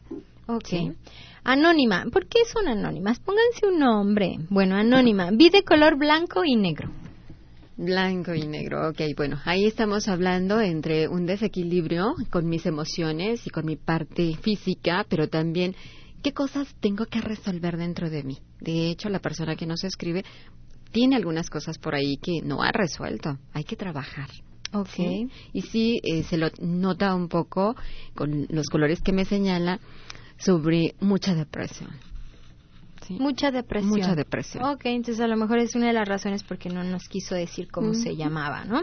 Ok. 0.46 0.94
Anónima, 1.42 2.04
¿por 2.12 2.26
qué 2.28 2.40
son 2.44 2.68
anónimas? 2.68 3.18
Pónganse 3.18 3.66
un 3.66 3.80
nombre. 3.80 4.36
Bueno, 4.48 4.76
anónima, 4.76 5.30
vi 5.32 5.50
de 5.50 5.64
color 5.64 5.98
blanco 5.98 6.44
y 6.44 6.54
negro. 6.54 6.90
Blanco 7.76 8.34
y 8.34 8.46
negro, 8.46 8.90
ok, 8.90 9.00
bueno, 9.16 9.40
ahí 9.46 9.64
estamos 9.64 10.06
hablando 10.06 10.60
entre 10.60 11.08
un 11.08 11.24
desequilibrio 11.24 12.14
con 12.30 12.46
mis 12.46 12.66
emociones 12.66 13.46
y 13.46 13.50
con 13.50 13.64
mi 13.64 13.76
parte 13.76 14.36
física, 14.42 15.06
pero 15.08 15.28
también 15.28 15.74
qué 16.22 16.32
cosas 16.32 16.68
tengo 16.80 17.06
que 17.06 17.20
resolver 17.20 17.78
dentro 17.78 18.10
de 18.10 18.22
mí. 18.22 18.38
De 18.60 18.90
hecho, 18.90 19.08
la 19.08 19.18
persona 19.18 19.56
que 19.56 19.66
nos 19.66 19.82
escribe 19.82 20.24
tiene 20.90 21.16
algunas 21.16 21.50
cosas 21.50 21.78
por 21.78 21.94
ahí 21.94 22.16
que 22.16 22.42
no 22.42 22.62
ha 22.62 22.72
resuelto. 22.72 23.38
Hay 23.52 23.64
que 23.64 23.76
trabajar. 23.76 24.28
Okay. 24.72 25.28
Y 25.52 25.62
sí, 25.62 26.00
eh, 26.04 26.22
se 26.22 26.36
lo 26.36 26.48
nota 26.60 27.14
un 27.14 27.28
poco 27.28 27.74
con 28.14 28.46
los 28.50 28.68
colores 28.68 29.00
que 29.00 29.12
me 29.12 29.24
señala 29.24 29.80
sobre 30.38 30.94
mucha 31.00 31.34
depresión. 31.34 31.90
Mucha 33.18 33.50
depresión. 33.50 33.90
Mucha 33.90 34.14
depresión. 34.14 34.64
Ok, 34.64 34.82
entonces 34.84 35.20
a 35.20 35.26
lo 35.26 35.36
mejor 35.36 35.58
es 35.58 35.74
una 35.74 35.88
de 35.88 35.92
las 35.92 36.08
razones 36.08 36.42
porque 36.44 36.68
no 36.68 36.84
nos 36.84 37.08
quiso 37.08 37.34
decir 37.34 37.68
cómo 37.70 37.94
se 37.94 38.16
llamaba, 38.16 38.64
¿no? 38.64 38.82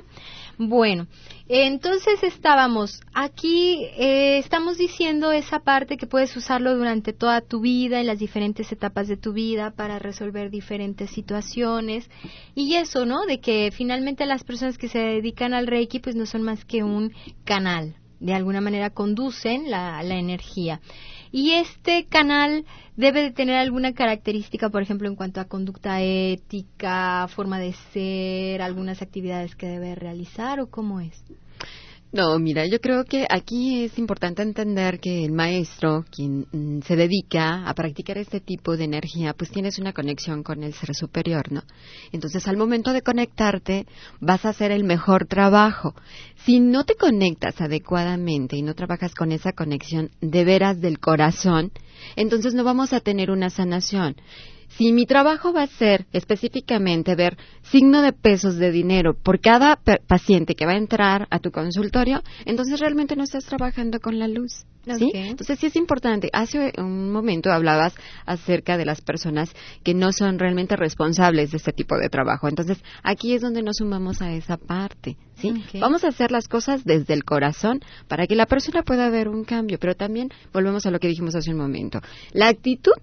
Bueno, 0.57 1.07
entonces 1.47 2.23
estábamos 2.23 3.01
aquí, 3.13 3.85
eh, 3.97 4.37
estamos 4.39 4.77
diciendo 4.77 5.31
esa 5.31 5.59
parte 5.59 5.97
que 5.97 6.07
puedes 6.07 6.35
usarlo 6.35 6.75
durante 6.75 7.13
toda 7.13 7.41
tu 7.41 7.61
vida, 7.61 7.99
en 7.99 8.07
las 8.07 8.19
diferentes 8.19 8.71
etapas 8.71 9.07
de 9.07 9.17
tu 9.17 9.33
vida, 9.33 9.71
para 9.71 9.99
resolver 9.99 10.49
diferentes 10.49 11.09
situaciones. 11.11 12.09
Y 12.53 12.75
eso, 12.75 13.05
¿no? 13.05 13.25
De 13.25 13.39
que 13.39 13.71
finalmente 13.71 14.25
las 14.25 14.43
personas 14.43 14.77
que 14.77 14.89
se 14.89 14.99
dedican 14.99 15.53
al 15.53 15.67
Reiki, 15.67 15.99
pues 15.99 16.15
no 16.15 16.25
son 16.25 16.41
más 16.41 16.65
que 16.65 16.83
un 16.83 17.13
canal. 17.45 17.95
De 18.19 18.33
alguna 18.33 18.61
manera 18.61 18.89
conducen 18.89 19.69
la, 19.69 20.01
la 20.01 20.15
energía. 20.15 20.81
Y 21.31 21.53
este 21.53 22.05
canal 22.05 22.65
debe 22.95 23.21
de 23.21 23.31
tener 23.31 23.55
alguna 23.55 23.93
característica, 23.93 24.69
por 24.69 24.81
ejemplo, 24.81 25.07
en 25.07 25.15
cuanto 25.15 25.39
a 25.39 25.45
conducta 25.45 26.01
ética, 26.01 27.27
forma 27.29 27.59
de 27.59 27.73
ser, 27.93 28.61
algunas 28.61 29.01
actividades 29.01 29.55
que 29.55 29.67
debe 29.67 29.95
realizar 29.95 30.59
o 30.59 30.69
cómo 30.69 30.99
es. 30.99 31.23
No, 32.13 32.39
mira, 32.39 32.65
yo 32.65 32.79
creo 32.79 33.03
que 33.03 33.27
aquí 33.29 33.83
es 33.83 33.99
importante 33.99 34.41
entender 34.41 35.01
que 35.01 35.25
el 35.25 35.33
maestro, 35.33 36.05
quien 36.09 36.47
mm, 36.53 36.81
se 36.83 36.95
dedica 36.95 37.67
a 37.67 37.73
practicar 37.73 38.17
este 38.17 38.39
tipo 38.39 38.77
de 38.77 38.85
energía, 38.85 39.33
pues 39.33 39.51
tienes 39.51 39.77
una 39.77 39.91
conexión 39.91 40.41
con 40.41 40.63
el 40.63 40.73
ser 40.73 40.95
superior, 40.95 41.51
¿no? 41.51 41.63
Entonces, 42.13 42.47
al 42.47 42.55
momento 42.55 42.93
de 42.93 43.01
conectarte, 43.01 43.85
vas 44.21 44.45
a 44.45 44.49
hacer 44.49 44.71
el 44.71 44.85
mejor 44.85 45.27
trabajo. 45.27 45.95
Si 46.45 46.61
no 46.61 46.85
te 46.85 46.95
conectas 46.95 47.59
adecuadamente 47.59 48.55
y 48.55 48.61
no 48.61 48.73
trabajas 48.73 49.13
con 49.13 49.33
esa 49.33 49.51
conexión 49.51 50.09
de 50.21 50.45
veras 50.45 50.79
del 50.79 50.99
corazón, 50.99 51.73
entonces 52.15 52.53
no 52.53 52.63
vamos 52.63 52.93
a 52.93 53.01
tener 53.01 53.31
una 53.31 53.49
sanación. 53.49 54.15
Si 54.67 54.91
mi 54.91 55.05
trabajo 55.05 55.53
va 55.53 55.63
a 55.63 55.67
ser 55.67 56.05
específicamente 56.11 57.15
ver 57.15 57.37
signo 57.63 58.01
de 58.01 58.13
pesos 58.13 58.57
de 58.57 58.71
dinero 58.71 59.13
por 59.15 59.39
cada 59.39 59.79
paciente 60.07 60.55
que 60.55 60.65
va 60.65 60.73
a 60.73 60.77
entrar 60.77 61.27
a 61.31 61.39
tu 61.39 61.51
consultorio, 61.51 62.21
entonces 62.45 62.79
realmente 62.79 63.15
no 63.15 63.23
estás 63.23 63.45
trabajando 63.45 63.99
con 63.99 64.19
la 64.19 64.27
luz. 64.27 64.65
¿Sí? 64.97 65.11
Entonces 65.13 65.59
sí 65.59 65.65
es 65.65 65.75
importante. 65.75 66.29
Hace 66.31 66.71
un 66.77 67.11
momento 67.11 67.51
hablabas 67.51 67.93
acerca 68.25 68.77
de 68.77 68.85
las 68.85 69.01
personas 69.01 69.51
que 69.83 69.93
no 69.93 70.13
son 70.13 70.39
realmente 70.39 70.77
responsables 70.77 71.51
de 71.51 71.57
este 71.57 71.73
tipo 71.73 71.97
de 71.97 72.07
trabajo. 72.07 72.47
Entonces 72.47 72.77
aquí 73.03 73.33
es 73.33 73.41
donde 73.41 73.63
nos 73.63 73.77
sumamos 73.77 74.21
a 74.21 74.31
esa 74.31 74.57
parte. 74.57 75.17
¿sí? 75.35 75.53
Vamos 75.79 76.03
a 76.03 76.09
hacer 76.09 76.31
las 76.31 76.47
cosas 76.47 76.85
desde 76.85 77.13
el 77.13 77.25
corazón 77.25 77.81
para 78.07 78.27
que 78.27 78.35
la 78.35 78.45
persona 78.45 78.83
pueda 78.83 79.09
ver 79.09 79.27
un 79.27 79.43
cambio, 79.43 79.77
pero 79.77 79.95
también 79.95 80.29
volvemos 80.53 80.85
a 80.85 80.91
lo 80.91 80.99
que 80.99 81.09
dijimos 81.09 81.35
hace 81.35 81.51
un 81.51 81.57
momento. 81.57 81.99
La 82.31 82.47
actitud 82.47 82.93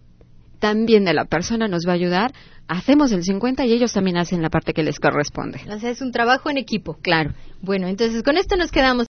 también 0.64 1.05
de 1.05 1.12
la 1.12 1.27
persona 1.27 1.68
nos 1.68 1.87
va 1.87 1.90
a 1.90 1.96
ayudar. 1.96 2.33
Hacemos 2.68 3.12
el 3.12 3.22
50 3.22 3.66
y 3.66 3.74
ellos 3.74 3.92
también 3.92 4.16
hacen 4.16 4.40
la 4.40 4.48
parte 4.48 4.72
que 4.72 4.83
les 4.83 4.98
corresponde. 4.98 5.61
O 5.68 5.79
sea, 5.79 5.90
es 5.90 6.00
un 6.00 6.11
trabajo 6.11 6.48
en 6.48 6.57
equipo. 6.57 6.96
Claro. 7.03 7.35
Bueno, 7.61 7.87
entonces 7.87 8.22
con 8.22 8.38
esto 8.38 8.57
nos 8.57 8.70
quedamos. 8.70 9.07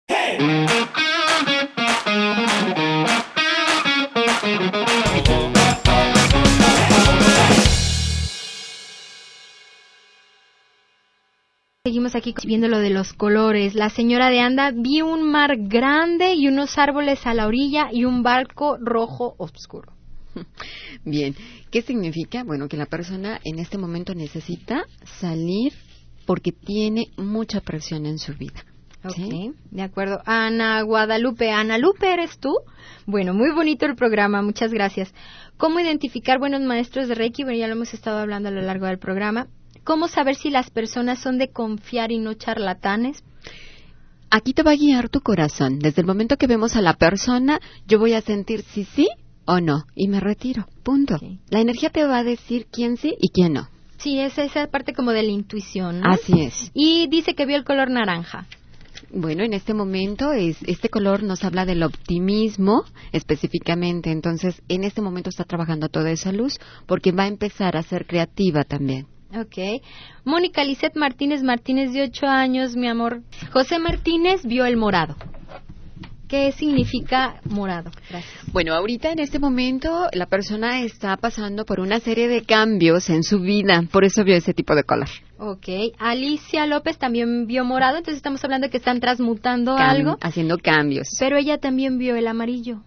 Seguimos 11.85 12.15
aquí 12.15 12.33
viendo 12.47 12.69
lo 12.69 12.79
de 12.79 12.91
los 12.91 13.13
colores. 13.13 13.75
La 13.75 13.91
señora 13.91 14.31
de 14.31 14.39
Anda 14.39 14.71
vio 14.71 15.09
un 15.09 15.29
mar 15.29 15.57
grande 15.59 16.35
y 16.35 16.47
unos 16.47 16.79
árboles 16.79 17.27
a 17.27 17.35
la 17.35 17.49
orilla 17.49 17.89
y 17.91 18.05
un 18.05 18.23
barco 18.23 18.77
rojo 18.81 19.35
oscuro. 19.39 20.00
Bien, 21.05 21.35
¿qué 21.71 21.83
significa? 21.83 22.45
Bueno, 22.45 22.69
que 22.69 22.77
la 22.77 22.87
persona 22.87 23.40
en 23.45 23.59
este 23.59 23.79
momento 23.79 24.14
necesita 24.14 24.85
salir 25.21 25.73
porque 26.27 26.53
tiene 26.53 27.09
mucha 27.16 27.61
presión 27.61 28.07
en 28.07 28.19
su 28.19 28.35
vida. 28.35 28.64
Ok, 29.03 29.16
de 29.71 29.83
acuerdo. 29.83 30.21
Ana 30.27 30.83
Guadalupe, 30.83 31.51
Ana 31.51 31.79
Lupe, 31.79 32.12
¿eres 32.12 32.38
tú? 32.38 32.55
Bueno, 33.07 33.33
muy 33.33 33.51
bonito 33.51 33.87
el 33.87 33.97
programa, 33.97 34.43
muchas 34.43 34.73
gracias. 34.73 35.14
¿Cómo 35.57 35.81
identificar 35.81 36.38
buenos 36.38 36.61
maestros 36.61 37.09
de 37.09 37.14
Reiki? 37.14 37.45
Bueno, 37.45 37.59
ya 37.59 37.66
lo 37.66 37.75
hemos 37.75 37.95
estado 37.95 38.19
hablando 38.19 38.51
a 38.51 38.53
lo 38.53 38.61
largo 38.61 38.87
del 38.87 38.99
programa. 38.99 39.49
¿Cómo 39.85 40.07
saber 40.07 40.35
si 40.35 40.51
las 40.51 40.71
personas 40.71 41.19
son 41.19 41.38
de 41.38 41.49
confiar 41.51 42.12
y 42.12 42.19
no 42.19 42.35
charlatanes? 42.35 43.25
Aquí 44.31 44.53
te 44.53 44.62
va 44.62 44.73
a 44.73 44.77
guiar 44.77 45.09
tu 45.09 45.23
corazón. 45.23 45.79
Desde 45.79 46.03
el 46.03 46.07
momento 46.07 46.37
que 46.37 46.47
vemos 46.47 46.77
a 46.77 46.83
la 46.83 46.95
persona, 46.95 47.59
yo 47.88 47.99
voy 47.99 48.12
a 48.12 48.21
sentir 48.21 48.62
si 48.62 48.85
sí 48.85 49.09
o 49.51 49.61
no 49.61 49.85
y 49.95 50.07
me 50.09 50.21
retiro. 50.21 50.67
Punto. 50.83 51.19
La 51.51 51.61
energía 51.61 51.91
te 51.91 52.05
va 52.05 52.19
a 52.19 52.25
decir 52.25 52.67
quién 52.71 52.97
sí 52.97 53.17
y 53.21 53.31
quién 53.31 53.55
no. 53.55 53.69
Sí, 53.99 54.19
es 54.19 54.39
esa 54.39 54.67
parte 54.69 54.95
como 54.95 55.11
de 55.11 55.25
la 55.25 55.31
intuición. 55.31 56.01
¿no? 56.01 56.11
Así 56.11 56.41
es. 56.41 56.71
Y 56.73 57.09
dice 57.09 57.35
que 57.35 57.47
vio 57.47 57.57
el 57.57 57.65
color 57.65 57.91
naranja. 57.91 58.47
Bueno, 59.13 59.43
en 59.43 59.53
este 59.53 59.75
momento 59.75 60.33
es, 60.33 60.59
este 60.67 60.89
color 60.89 61.25
nos 61.25 61.43
habla 61.43 61.67
del 61.67 61.83
optimismo 61.83 62.85
específicamente, 63.13 64.13
entonces 64.13 64.63
en 64.69 64.85
este 64.85 65.01
momento 65.01 65.31
está 65.31 65.45
trabajando 65.45 65.89
toda 65.89 66.13
esa 66.13 66.31
luz 66.31 66.61
porque 66.87 67.11
va 67.11 67.25
a 67.25 67.29
empezar 67.29 67.77
a 67.77 67.83
ser 67.83 68.07
creativa 68.07 68.63
también. 68.63 69.07
Ok. 69.35 69.83
Mónica 70.25 70.65
Lisette 70.65 70.97
Martínez 70.97 71.43
Martínez 71.43 71.93
de 71.93 72.03
8 72.03 72.27
años, 72.27 72.77
mi 72.77 72.89
amor. 72.89 73.23
José 73.53 73.79
Martínez 73.79 74.45
vio 74.45 74.65
el 74.65 74.77
morado. 74.77 75.17
¿Qué 76.31 76.53
significa 76.53 77.40
morado? 77.43 77.90
Gracias. 78.09 78.53
Bueno, 78.53 78.73
ahorita 78.73 79.11
en 79.11 79.19
este 79.19 79.40
momento 79.40 80.07
la 80.12 80.27
persona 80.27 80.81
está 80.83 81.16
pasando 81.16 81.64
por 81.64 81.81
una 81.81 81.99
serie 81.99 82.29
de 82.29 82.45
cambios 82.45 83.11
en 83.11 83.25
su 83.25 83.40
vida, 83.40 83.83
por 83.90 84.05
eso 84.05 84.23
vio 84.23 84.37
ese 84.37 84.55
tipo 84.55 84.77
de 84.77 84.85
color. 84.85 85.09
Ok. 85.38 85.66
Alicia 85.99 86.66
López 86.66 86.99
también 86.99 87.49
vio 87.49 87.64
morado, 87.64 87.97
entonces 87.97 88.19
estamos 88.19 88.45
hablando 88.45 88.69
de 88.69 88.71
que 88.71 88.77
están 88.77 89.01
transmutando 89.01 89.77
algo. 89.77 90.19
Haciendo 90.21 90.59
cambios. 90.59 91.09
Pero 91.19 91.37
ella 91.37 91.59
también 91.59 91.99
vio 91.99 92.14
el 92.14 92.29
amarillo. 92.29 92.85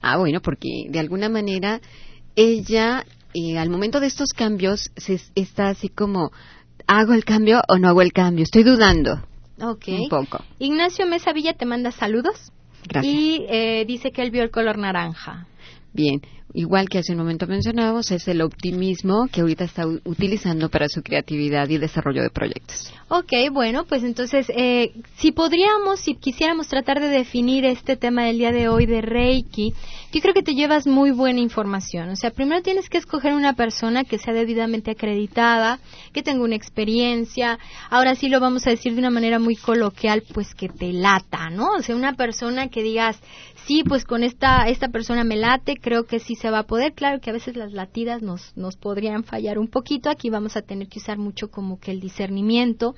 Ah, 0.00 0.16
bueno, 0.16 0.40
porque 0.40 0.86
de 0.88 0.98
alguna 0.98 1.28
manera 1.28 1.80
ella, 2.34 3.06
eh, 3.34 3.56
al 3.56 3.70
momento 3.70 4.00
de 4.00 4.08
estos 4.08 4.30
cambios, 4.30 4.90
se 4.96 5.20
está 5.36 5.68
así 5.68 5.90
como 5.90 6.32
¿hago 6.88 7.14
el 7.14 7.24
cambio 7.24 7.62
o 7.68 7.78
no 7.78 7.86
hago 7.86 8.02
el 8.02 8.12
cambio? 8.12 8.42
Estoy 8.42 8.64
dudando. 8.64 9.22
Ok. 9.62 9.86
Un 9.90 10.08
poco. 10.08 10.42
Ignacio 10.58 11.06
Mesa 11.06 11.32
Villa 11.32 11.52
te 11.52 11.66
manda 11.66 11.92
saludos. 11.92 12.50
Gracias. 12.88 13.14
Y 13.14 13.46
eh, 13.48 13.84
dice 13.86 14.12
que 14.12 14.22
él 14.22 14.30
vio 14.30 14.42
el 14.42 14.50
color 14.50 14.78
naranja. 14.78 15.46
Bien, 15.92 16.20
igual 16.54 16.88
que 16.88 16.98
hace 16.98 17.12
un 17.12 17.18
momento 17.18 17.46
mencionábamos, 17.46 18.10
es 18.10 18.28
el 18.28 18.42
optimismo 18.42 19.28
que 19.32 19.40
ahorita 19.40 19.64
está 19.64 19.86
utilizando 19.86 20.68
para 20.68 20.88
su 20.88 21.02
creatividad 21.02 21.68
y 21.68 21.78
desarrollo 21.78 22.22
de 22.22 22.30
proyectos. 22.30 22.92
Ok, 23.08 23.32
bueno, 23.52 23.86
pues 23.86 24.04
entonces, 24.04 24.46
eh, 24.50 24.92
si 25.16 25.32
podríamos, 25.32 25.98
si 25.98 26.14
quisiéramos 26.14 26.68
tratar 26.68 27.00
de 27.00 27.08
definir 27.08 27.64
este 27.64 27.96
tema 27.96 28.24
del 28.24 28.38
día 28.38 28.52
de 28.52 28.68
hoy 28.68 28.86
de 28.86 29.00
Reiki, 29.00 29.74
yo 30.12 30.20
creo 30.20 30.34
que 30.34 30.42
te 30.42 30.54
llevas 30.54 30.86
muy 30.86 31.10
buena 31.10 31.40
información. 31.40 32.08
O 32.10 32.16
sea, 32.16 32.30
primero 32.30 32.62
tienes 32.62 32.88
que 32.88 32.98
escoger 32.98 33.32
una 33.32 33.54
persona 33.54 34.04
que 34.04 34.18
sea 34.18 34.32
debidamente 34.32 34.92
acreditada, 34.92 35.80
que 36.12 36.22
tenga 36.22 36.44
una 36.44 36.54
experiencia. 36.54 37.58
Ahora 37.90 38.14
sí 38.14 38.28
lo 38.28 38.40
vamos 38.40 38.66
a 38.66 38.70
decir 38.70 38.92
de 38.92 39.00
una 39.00 39.10
manera 39.10 39.38
muy 39.38 39.56
coloquial, 39.56 40.22
pues 40.32 40.54
que 40.54 40.68
te 40.68 40.92
lata, 40.92 41.50
¿no? 41.50 41.72
O 41.78 41.82
sea, 41.82 41.96
una 41.96 42.14
persona 42.14 42.68
que 42.68 42.82
digas, 42.82 43.18
sí, 43.66 43.82
pues 43.84 44.04
con 44.04 44.22
esta, 44.22 44.68
esta 44.68 44.88
persona 44.88 45.24
me 45.24 45.36
late, 45.36 45.76
creo 45.80 46.04
que 46.04 46.18
sí 46.18 46.34
se 46.40 46.50
va 46.50 46.60
a 46.60 46.66
poder. 46.66 46.94
Claro 46.94 47.20
que 47.20 47.30
a 47.30 47.34
veces 47.34 47.56
las 47.56 47.72
latidas 47.72 48.22
nos, 48.22 48.56
nos 48.56 48.76
podrían 48.76 49.24
fallar 49.24 49.58
un 49.58 49.68
poquito. 49.68 50.08
Aquí 50.08 50.30
vamos 50.30 50.56
a 50.56 50.62
tener 50.62 50.88
que 50.88 50.98
usar 50.98 51.18
mucho 51.18 51.50
como 51.50 51.78
que 51.78 51.90
el 51.90 52.00
discernimiento. 52.00 52.94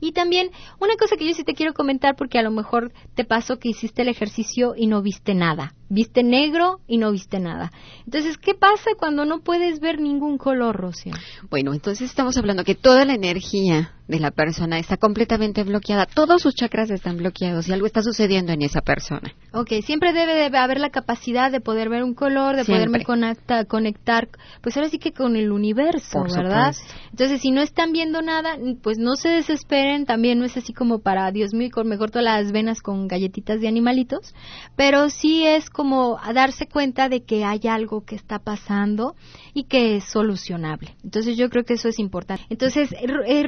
Y 0.00 0.12
también 0.12 0.50
una 0.80 0.96
cosa 0.96 1.16
que 1.16 1.26
yo 1.26 1.34
sí 1.34 1.44
te 1.44 1.54
quiero 1.54 1.74
comentar 1.74 2.14
porque 2.16 2.38
a 2.38 2.42
lo 2.42 2.50
mejor 2.50 2.92
te 3.14 3.24
pasó 3.24 3.58
que 3.58 3.68
hiciste 3.68 4.02
el 4.02 4.08
ejercicio 4.08 4.74
y 4.76 4.86
no 4.86 5.02
viste 5.02 5.34
nada. 5.34 5.74
Viste 5.88 6.22
negro 6.22 6.80
y 6.86 6.98
no 6.98 7.12
viste 7.12 7.40
nada. 7.40 7.72
Entonces, 8.04 8.38
¿qué 8.38 8.54
pasa 8.54 8.90
cuando 8.96 9.24
no 9.24 9.40
puedes 9.40 9.80
ver 9.80 10.00
ningún 10.00 10.38
color, 10.38 10.76
Rocío? 10.76 11.12
Bueno, 11.50 11.74
entonces 11.74 12.08
estamos 12.08 12.36
hablando 12.36 12.64
que 12.64 12.74
toda 12.74 13.04
la 13.04 13.14
energía 13.14 13.92
de 14.06 14.20
la 14.20 14.30
persona 14.30 14.78
está 14.78 14.96
completamente 14.98 15.62
bloqueada, 15.64 16.06
todos 16.06 16.42
sus 16.42 16.54
chakras 16.54 16.90
están 16.90 17.16
bloqueados 17.16 17.68
y 17.68 17.72
algo 17.72 17.86
está 17.86 18.02
sucediendo 18.02 18.52
en 18.52 18.62
esa 18.62 18.80
persona. 18.82 19.32
Ok, 19.52 19.70
siempre 19.84 20.12
debe 20.12 20.34
de 20.50 20.56
haber 20.58 20.78
la 20.78 20.90
capacidad 20.90 21.50
de 21.50 21.60
poder 21.60 21.88
ver 21.88 22.02
un 22.04 22.12
color, 22.14 22.56
de 22.56 22.64
Siempre. 22.64 22.86
poderme 22.86 23.04
conecta- 23.04 23.64
conectar, 23.64 24.28
pues 24.60 24.76
ahora 24.76 24.88
sí 24.90 24.98
que 24.98 25.12
con 25.12 25.36
el 25.36 25.50
universo, 25.52 26.18
Por 26.18 26.30
¿verdad? 26.36 26.72
supuesto. 26.74 26.94
Entonces, 27.12 27.40
si 27.40 27.50
no 27.50 27.62
están 27.62 27.92
viendo 27.92 28.20
nada, 28.20 28.58
pues 28.82 28.98
no 28.98 29.14
se 29.16 29.28
desesperen, 29.30 30.04
también 30.04 30.38
no 30.38 30.44
es 30.44 30.56
así 30.56 30.72
como 30.74 30.98
para, 30.98 31.30
Dios 31.30 31.54
mío, 31.54 31.70
con- 31.72 31.88
me 31.88 31.96
corto 31.96 32.20
las 32.20 32.52
venas 32.52 32.82
con 32.82 33.08
galletitas 33.08 33.60
de 33.60 33.68
animalitos, 33.68 34.34
pero 34.76 35.08
sí 35.08 35.46
es 35.46 35.70
como 35.70 36.18
a 36.22 36.32
darse 36.32 36.66
cuenta 36.66 37.08
de 37.08 37.22
que 37.22 37.44
hay 37.44 37.60
algo 37.68 38.04
que 38.04 38.16
está 38.16 38.38
pasando 38.38 39.14
y 39.54 39.64
que 39.64 39.96
es 39.96 40.04
solucionable. 40.04 40.94
Entonces, 41.04 41.36
yo 41.36 41.48
creo 41.48 41.64
que 41.64 41.74
eso 41.74 41.88
es 41.88 41.98
importante. 41.98 42.44
Entonces, 42.50 42.90
R- 43.00 43.40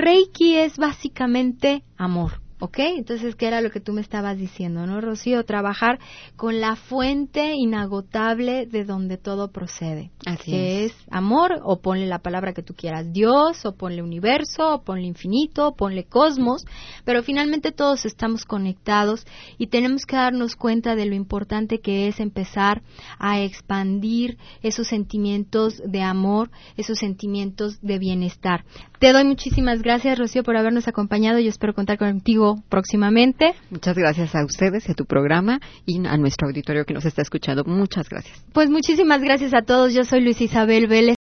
Reiki 0.46 0.58
es 0.60 0.78
básicamente 0.78 1.82
amor. 1.96 2.45
¿Ok? 2.58 2.78
Entonces, 2.78 3.36
¿qué 3.36 3.48
era 3.48 3.60
lo 3.60 3.70
que 3.70 3.80
tú 3.80 3.92
me 3.92 4.00
estabas 4.00 4.38
diciendo, 4.38 4.86
no, 4.86 5.02
Rocío? 5.02 5.44
Trabajar 5.44 5.98
con 6.36 6.58
la 6.58 6.74
fuente 6.74 7.52
inagotable 7.54 8.64
de 8.64 8.84
donde 8.84 9.18
todo 9.18 9.48
procede. 9.52 10.10
Así 10.24 10.52
que 10.52 10.84
es. 10.84 10.92
es 10.92 10.98
amor, 11.10 11.60
o 11.62 11.80
ponle 11.80 12.06
la 12.06 12.20
palabra 12.20 12.54
que 12.54 12.62
tú 12.62 12.74
quieras, 12.74 13.12
Dios, 13.12 13.66
o 13.66 13.72
ponle 13.74 14.02
universo, 14.02 14.74
o 14.74 14.82
ponle 14.82 15.06
infinito, 15.06 15.68
o 15.68 15.76
ponle 15.76 16.04
cosmos, 16.04 16.64
pero 17.04 17.22
finalmente 17.22 17.72
todos 17.72 18.06
estamos 18.06 18.46
conectados 18.46 19.26
y 19.58 19.66
tenemos 19.66 20.06
que 20.06 20.16
darnos 20.16 20.56
cuenta 20.56 20.94
de 20.94 21.04
lo 21.04 21.14
importante 21.14 21.80
que 21.80 22.08
es 22.08 22.20
empezar 22.20 22.82
a 23.18 23.40
expandir 23.40 24.38
esos 24.62 24.86
sentimientos 24.86 25.82
de 25.84 26.02
amor, 26.02 26.50
esos 26.78 26.98
sentimientos 26.98 27.80
de 27.82 27.98
bienestar. 27.98 28.64
Te 28.98 29.12
doy 29.12 29.24
muchísimas 29.24 29.82
gracias, 29.82 30.18
Rocío, 30.18 30.42
por 30.42 30.56
habernos 30.56 30.88
acompañado 30.88 31.38
y 31.38 31.48
espero 31.48 31.74
contar 31.74 31.98
contigo 31.98 32.45
próximamente. 32.68 33.54
Muchas 33.70 33.96
gracias 33.96 34.34
a 34.34 34.44
ustedes 34.44 34.88
y 34.88 34.92
a 34.92 34.94
tu 34.94 35.04
programa 35.04 35.60
y 35.84 36.06
a 36.06 36.16
nuestro 36.16 36.48
auditorio 36.48 36.84
que 36.84 36.94
nos 36.94 37.04
está 37.04 37.22
escuchando. 37.22 37.64
Muchas 37.64 38.08
gracias. 38.08 38.44
Pues 38.52 38.70
muchísimas 38.70 39.20
gracias 39.22 39.54
a 39.54 39.62
todos. 39.62 39.94
Yo 39.94 40.04
soy 40.04 40.20
Luis 40.20 40.40
Isabel 40.40 40.86
Vélez. 40.86 41.16